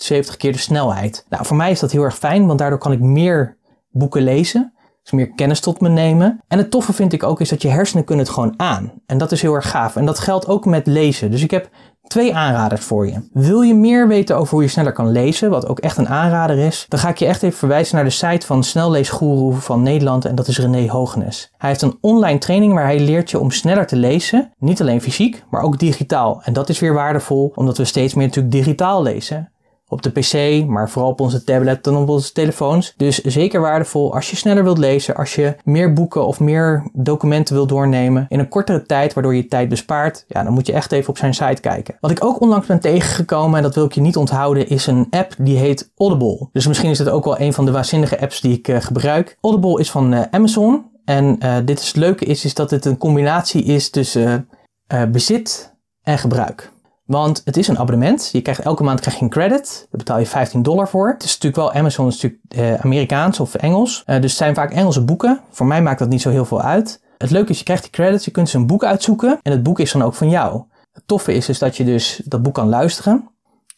[0.02, 1.26] 1,75 keer de snelheid.
[1.28, 3.56] Nou, voor mij is dat heel erg fijn, want daardoor kan ik meer
[3.90, 4.72] boeken lezen.
[5.02, 6.40] Dus meer kennis tot me nemen.
[6.48, 8.92] En het toffe vind ik ook is dat je hersenen kunnen het gewoon aan.
[9.06, 9.96] En dat is heel erg gaaf.
[9.96, 11.30] En dat geldt ook met lezen.
[11.30, 11.70] Dus ik heb
[12.06, 13.28] twee aanraders voor je.
[13.32, 16.58] Wil je meer weten over hoe je sneller kan lezen, wat ook echt een aanrader
[16.58, 20.24] is, dan ga ik je echt even verwijzen naar de site van Snelleesgoeroe van Nederland
[20.24, 21.52] en dat is René Hogenes.
[21.56, 25.00] Hij heeft een online training waar hij leert je om sneller te lezen, niet alleen
[25.00, 26.42] fysiek, maar ook digitaal.
[26.44, 29.52] En dat is weer waardevol, omdat we steeds meer natuurlijk digitaal lezen
[29.92, 32.94] op de PC, maar vooral op onze tablet en op onze telefoons.
[32.96, 37.54] Dus zeker waardevol als je sneller wilt lezen, als je meer boeken of meer documenten
[37.54, 40.24] wilt doornemen in een kortere tijd, waardoor je tijd bespaart.
[40.28, 41.96] Ja, dan moet je echt even op zijn site kijken.
[42.00, 45.06] Wat ik ook onlangs ben tegengekomen, en dat wil ik je niet onthouden, is een
[45.10, 46.48] app die heet Audible.
[46.52, 49.38] Dus misschien is het ook wel een van de waanzinnige apps die ik uh, gebruik.
[49.40, 50.90] Audible is van uh, Amazon.
[51.04, 54.48] En uh, dit is het leuke is, is dat het een combinatie is tussen
[55.10, 56.72] bezit en gebruik.
[57.04, 58.28] Want het is een abonnement.
[58.32, 59.86] Je krijgt elke maand krijg je een credit.
[59.90, 61.08] Daar betaal je 15 dollar voor.
[61.08, 64.02] Het is natuurlijk wel Amazon, is natuurlijk uh, Amerikaans of Engels.
[64.06, 65.40] Uh, dus het zijn vaak Engelse boeken.
[65.50, 67.02] Voor mij maakt dat niet zo heel veel uit.
[67.18, 69.38] Het leuke is, je krijgt die credits, je kunt dus een boek uitzoeken.
[69.42, 70.62] En het boek is dan ook van jou.
[70.92, 73.30] Het toffe is dus dat je dus dat boek kan luisteren.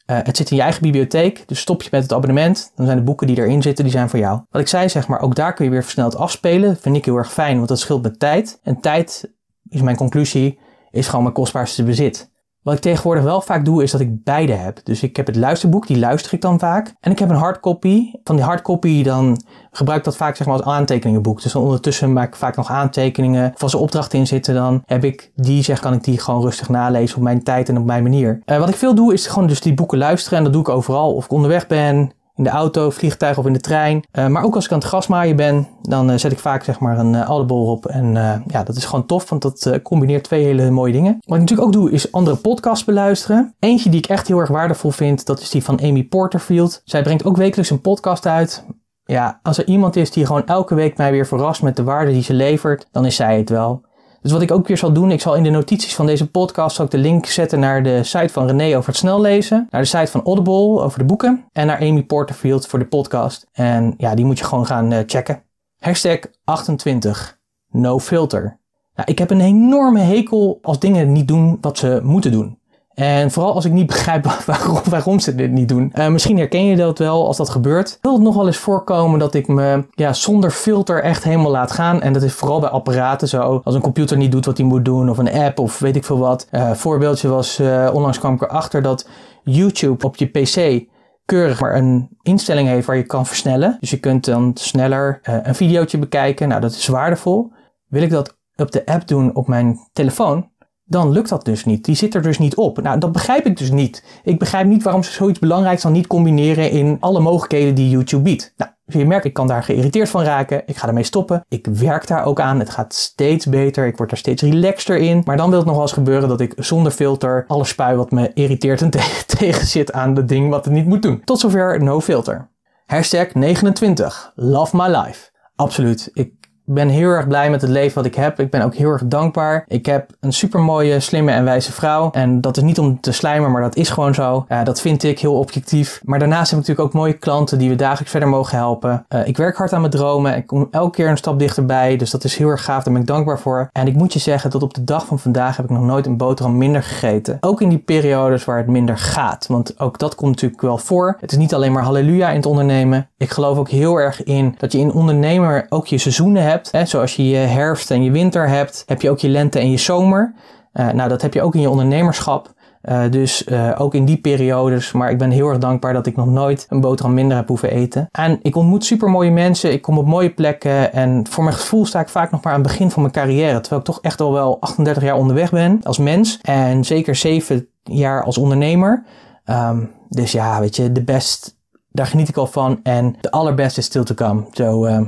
[0.07, 2.73] Uh, het zit in je eigen bibliotheek, dus stop je met het abonnement.
[2.75, 4.41] Dan zijn de boeken die erin zitten, die zijn voor jou.
[4.51, 6.77] Wat ik zei, zeg maar, ook daar kun je weer versneld afspelen.
[6.77, 8.59] Vind ik heel erg fijn, want dat scheelt met tijd.
[8.63, 9.33] En tijd,
[9.69, 10.59] is mijn conclusie,
[10.91, 12.33] is gewoon mijn kostbaarste bezit.
[12.65, 14.81] Wat ik tegenwoordig wel vaak doe, is dat ik beide heb.
[14.85, 16.95] Dus ik heb het luisterboek, die luister ik dan vaak.
[17.01, 18.11] En ik heb een hardcopy.
[18.25, 21.43] Van die hardcopy dan gebruik ik dat vaak zeg maar als aantekeningenboek.
[21.43, 23.55] Dus dan ondertussen maak ik vaak nog aantekeningen.
[23.59, 26.69] Als er opdrachten in zitten, dan heb ik die, zeg kan ik die gewoon rustig
[26.69, 28.43] nalezen op mijn tijd en op mijn manier.
[28.47, 30.39] Uh, wat ik veel doe, is gewoon dus die boeken luisteren.
[30.39, 31.15] En dat doe ik overal.
[31.15, 34.03] Of ik onderweg ben, in de auto, vliegtuig of in de trein.
[34.13, 36.79] Uh, maar ook als ik aan het grasmaaien ben, dan uh, zet ik vaak zeg
[36.79, 37.87] maar een uh, op.
[37.87, 38.13] En
[38.47, 41.13] ja, dat is gewoon tof, want dat combineert twee hele mooie dingen.
[41.13, 43.55] Wat ik natuurlijk ook doe, is andere podcasts beluisteren.
[43.59, 46.83] Eentje die ik echt heel erg waardevol vind, dat is die van Amy Porterfield.
[46.85, 48.65] Zij brengt ook wekelijks een podcast uit.
[49.05, 52.13] Ja, als er iemand is die gewoon elke week mij weer verrast met de waarde
[52.13, 53.83] die ze levert, dan is zij het wel.
[54.25, 56.81] Dus wat ik ook weer zal doen, ik zal in de notities van deze podcast
[56.81, 59.87] ook de link zetten naar de site van René over het snel lezen, naar de
[59.87, 63.47] site van Audible over de boeken en naar Amy Porterfield voor de podcast.
[63.53, 65.43] En ja, die moet je gewoon gaan uh, checken.
[65.79, 67.39] Hashtag 28.
[67.71, 68.59] No filter.
[68.95, 72.59] Nou, ik heb een enorme hekel als dingen niet doen wat ze moeten doen.
[72.95, 74.27] En vooral als ik niet begrijp
[74.91, 75.93] waarom, ze dit niet doen.
[75.95, 77.99] Uh, misschien herken je dat wel als dat gebeurt.
[78.01, 81.73] Wil het nog wel eens voorkomen dat ik me ja, zonder filter echt helemaal laat
[81.73, 82.03] gaan.
[82.03, 83.61] En dat is vooral bij apparaten zo.
[83.65, 85.11] Als een computer niet doet wat hij moet doen.
[85.11, 86.47] Of een app of weet ik veel wat.
[86.51, 89.09] Uh, voorbeeldje was, uh, onlangs kwam ik erachter dat
[89.43, 90.87] YouTube op je PC
[91.25, 93.77] keurig maar een instelling heeft waar je kan versnellen.
[93.81, 96.49] Dus je kunt dan sneller een videootje bekijken.
[96.49, 97.53] Nou, dat is waardevol.
[97.89, 100.51] Wil ik dat op de app doen op mijn telefoon?
[100.85, 101.85] Dan lukt dat dus niet.
[101.85, 102.81] Die zit er dus niet op.
[102.83, 104.05] Nou, dat begrijp ik dus niet.
[104.25, 108.23] Ik begrijp niet waarom ze zoiets belangrijks dan niet combineren in alle mogelijkheden die YouTube
[108.23, 108.55] biedt.
[108.57, 110.63] Nou, je merkt, ik kan daar geïrriteerd van raken.
[110.67, 111.45] Ik ga ermee stoppen.
[111.49, 112.59] Ik werk daar ook aan.
[112.59, 113.87] Het gaat steeds beter.
[113.87, 115.23] Ik word er steeds relaxter in.
[115.25, 118.11] Maar dan wil het nog wel eens gebeuren dat ik zonder filter alles spui wat
[118.11, 118.91] me irriteert en
[119.39, 121.23] tegen zit aan het ding wat het niet moet doen.
[121.25, 122.51] Tot zover no filter.
[122.87, 124.33] Hashtag 29.
[124.35, 125.31] Love my life.
[125.57, 126.11] Absoluut.
[126.13, 128.41] Ik ben heel erg blij met het leven wat ik heb.
[128.41, 129.65] Ik ben ook heel erg dankbaar.
[129.69, 132.11] Ik heb een super mooie, slimme en wijze vrouw.
[132.11, 134.45] En dat is niet om te slijmen, maar dat is gewoon zo.
[134.49, 136.01] Uh, dat vind ik heel objectief.
[136.05, 139.07] Maar daarnaast heb ik natuurlijk ook mooie klanten die we dagelijks verder mogen helpen.
[139.09, 140.37] Uh, ik werk hard aan mijn dromen.
[140.37, 141.97] Ik kom elke keer een stap dichterbij.
[141.97, 142.83] Dus dat is heel erg gaaf.
[142.83, 143.69] Daar ben ik dankbaar voor.
[143.73, 146.07] En ik moet je zeggen, tot op de dag van vandaag heb ik nog nooit
[146.07, 147.37] een boterham minder gegeten.
[147.41, 149.47] Ook in die periodes waar het minder gaat.
[149.47, 151.17] Want ook dat komt natuurlijk wel voor.
[151.21, 153.09] Het is niet alleen maar halleluja in het ondernemen.
[153.17, 156.54] Ik geloof ook heel erg in dat je in ondernemer ook je seizoenen hebt.
[156.85, 159.77] Zoals je je herfst en je winter hebt, heb je ook je lente en je
[159.77, 160.35] zomer.
[160.75, 162.53] Uh, nou, dat heb je ook in je ondernemerschap.
[162.89, 164.93] Uh, dus uh, ook in die periodes.
[164.93, 167.71] Maar ik ben heel erg dankbaar dat ik nog nooit een boterham minder heb hoeven
[167.71, 168.09] eten.
[168.11, 169.73] En ik ontmoet super mooie mensen.
[169.73, 170.93] Ik kom op mooie plekken.
[170.93, 173.61] En voor mijn gevoel sta ik vaak nog maar aan het begin van mijn carrière.
[173.61, 176.39] Terwijl ik toch echt al wel 38 jaar onderweg ben als mens.
[176.43, 179.05] En zeker 7 jaar als ondernemer.
[179.47, 182.81] Um, dus ja, weet je, de best, daar geniet ik al van.
[182.83, 184.45] En de allerbeste is still to come.
[184.53, 185.01] Zo, uh,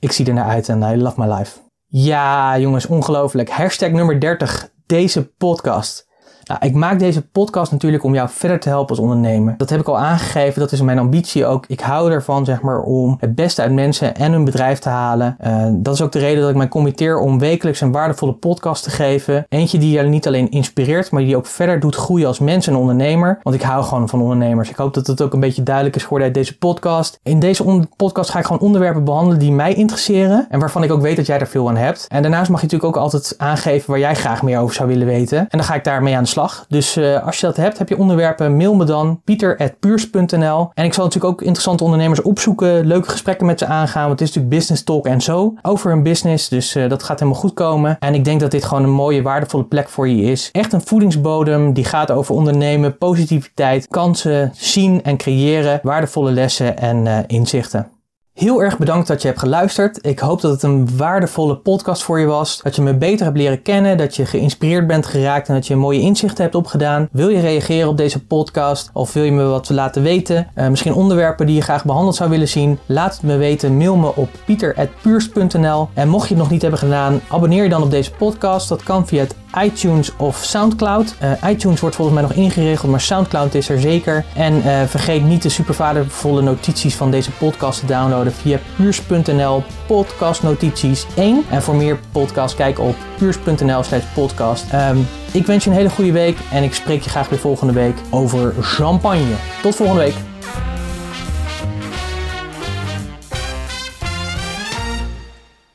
[0.00, 1.58] ik zie er naar uit en I love my life.
[1.86, 3.50] Ja, jongens, ongelooflijk.
[3.50, 6.07] Hashtag nummer 30, deze podcast.
[6.48, 9.54] Nou, ik maak deze podcast natuurlijk om jou verder te helpen als ondernemer.
[9.56, 11.64] Dat heb ik al aangegeven, dat is mijn ambitie ook.
[11.66, 15.36] Ik hou ervan, zeg maar, om het beste uit mensen en hun bedrijf te halen.
[15.46, 18.82] Uh, dat is ook de reden dat ik mij committeer om wekelijks een waardevolle podcast
[18.82, 19.46] te geven.
[19.48, 22.76] Eentje die je niet alleen inspireert, maar die ook verder doet groeien als mens en
[22.76, 23.40] ondernemer.
[23.42, 24.70] Want ik hou gewoon van ondernemers.
[24.70, 27.20] Ik hoop dat het ook een beetje duidelijk is geworden uit deze podcast.
[27.22, 31.00] In deze podcast ga ik gewoon onderwerpen behandelen die mij interesseren en waarvan ik ook
[31.00, 32.06] weet dat jij er veel aan hebt.
[32.08, 35.06] En daarnaast mag je natuurlijk ook altijd aangeven waar jij graag meer over zou willen
[35.06, 35.38] weten.
[35.38, 36.37] En dan ga ik daarmee aan de slag.
[36.68, 40.70] Dus uh, als je dat hebt, heb je onderwerpen, mail me dan pieter.puurs.nl.
[40.74, 44.28] En ik zal natuurlijk ook interessante ondernemers opzoeken, leuke gesprekken met ze aangaan, want het
[44.28, 46.48] is natuurlijk business talk en zo over hun business.
[46.48, 47.96] Dus uh, dat gaat helemaal goed komen.
[47.98, 50.48] En ik denk dat dit gewoon een mooie, waardevolle plek voor je is.
[50.52, 57.06] Echt een voedingsbodem die gaat over ondernemen, positiviteit, kansen, zien en creëren, waardevolle lessen en
[57.06, 57.97] uh, inzichten.
[58.38, 60.06] Heel erg bedankt dat je hebt geluisterd.
[60.06, 62.60] Ik hoop dat het een waardevolle podcast voor je was.
[62.62, 63.98] Dat je me beter hebt leren kennen.
[63.98, 67.08] Dat je geïnspireerd bent geraakt en dat je mooie inzichten hebt opgedaan.
[67.12, 68.90] Wil je reageren op deze podcast?
[68.92, 70.48] Of wil je me wat laten weten?
[70.56, 72.78] Uh, misschien onderwerpen die je graag behandeld zou willen zien?
[72.86, 73.76] Laat het me weten.
[73.76, 75.88] Mail me op pieter.puurs.nl.
[75.94, 78.68] En mocht je het nog niet hebben gedaan, abonneer je dan op deze podcast.
[78.68, 81.14] Dat kan via het iTunes of Soundcloud.
[81.22, 84.24] Uh, iTunes wordt volgens mij nog ingeregeld, maar Soundcloud is er zeker.
[84.34, 89.62] En uh, vergeet niet de super waardevolle notities van deze podcast te downloaden via puurs.nl
[89.86, 91.44] podcastnotities 1.
[91.50, 94.64] En voor meer podcasts kijk op puurs.nl slash podcast.
[94.72, 97.72] Um, ik wens je een hele goede week en ik spreek je graag weer volgende
[97.72, 99.34] week over champagne.
[99.62, 100.14] Tot volgende week.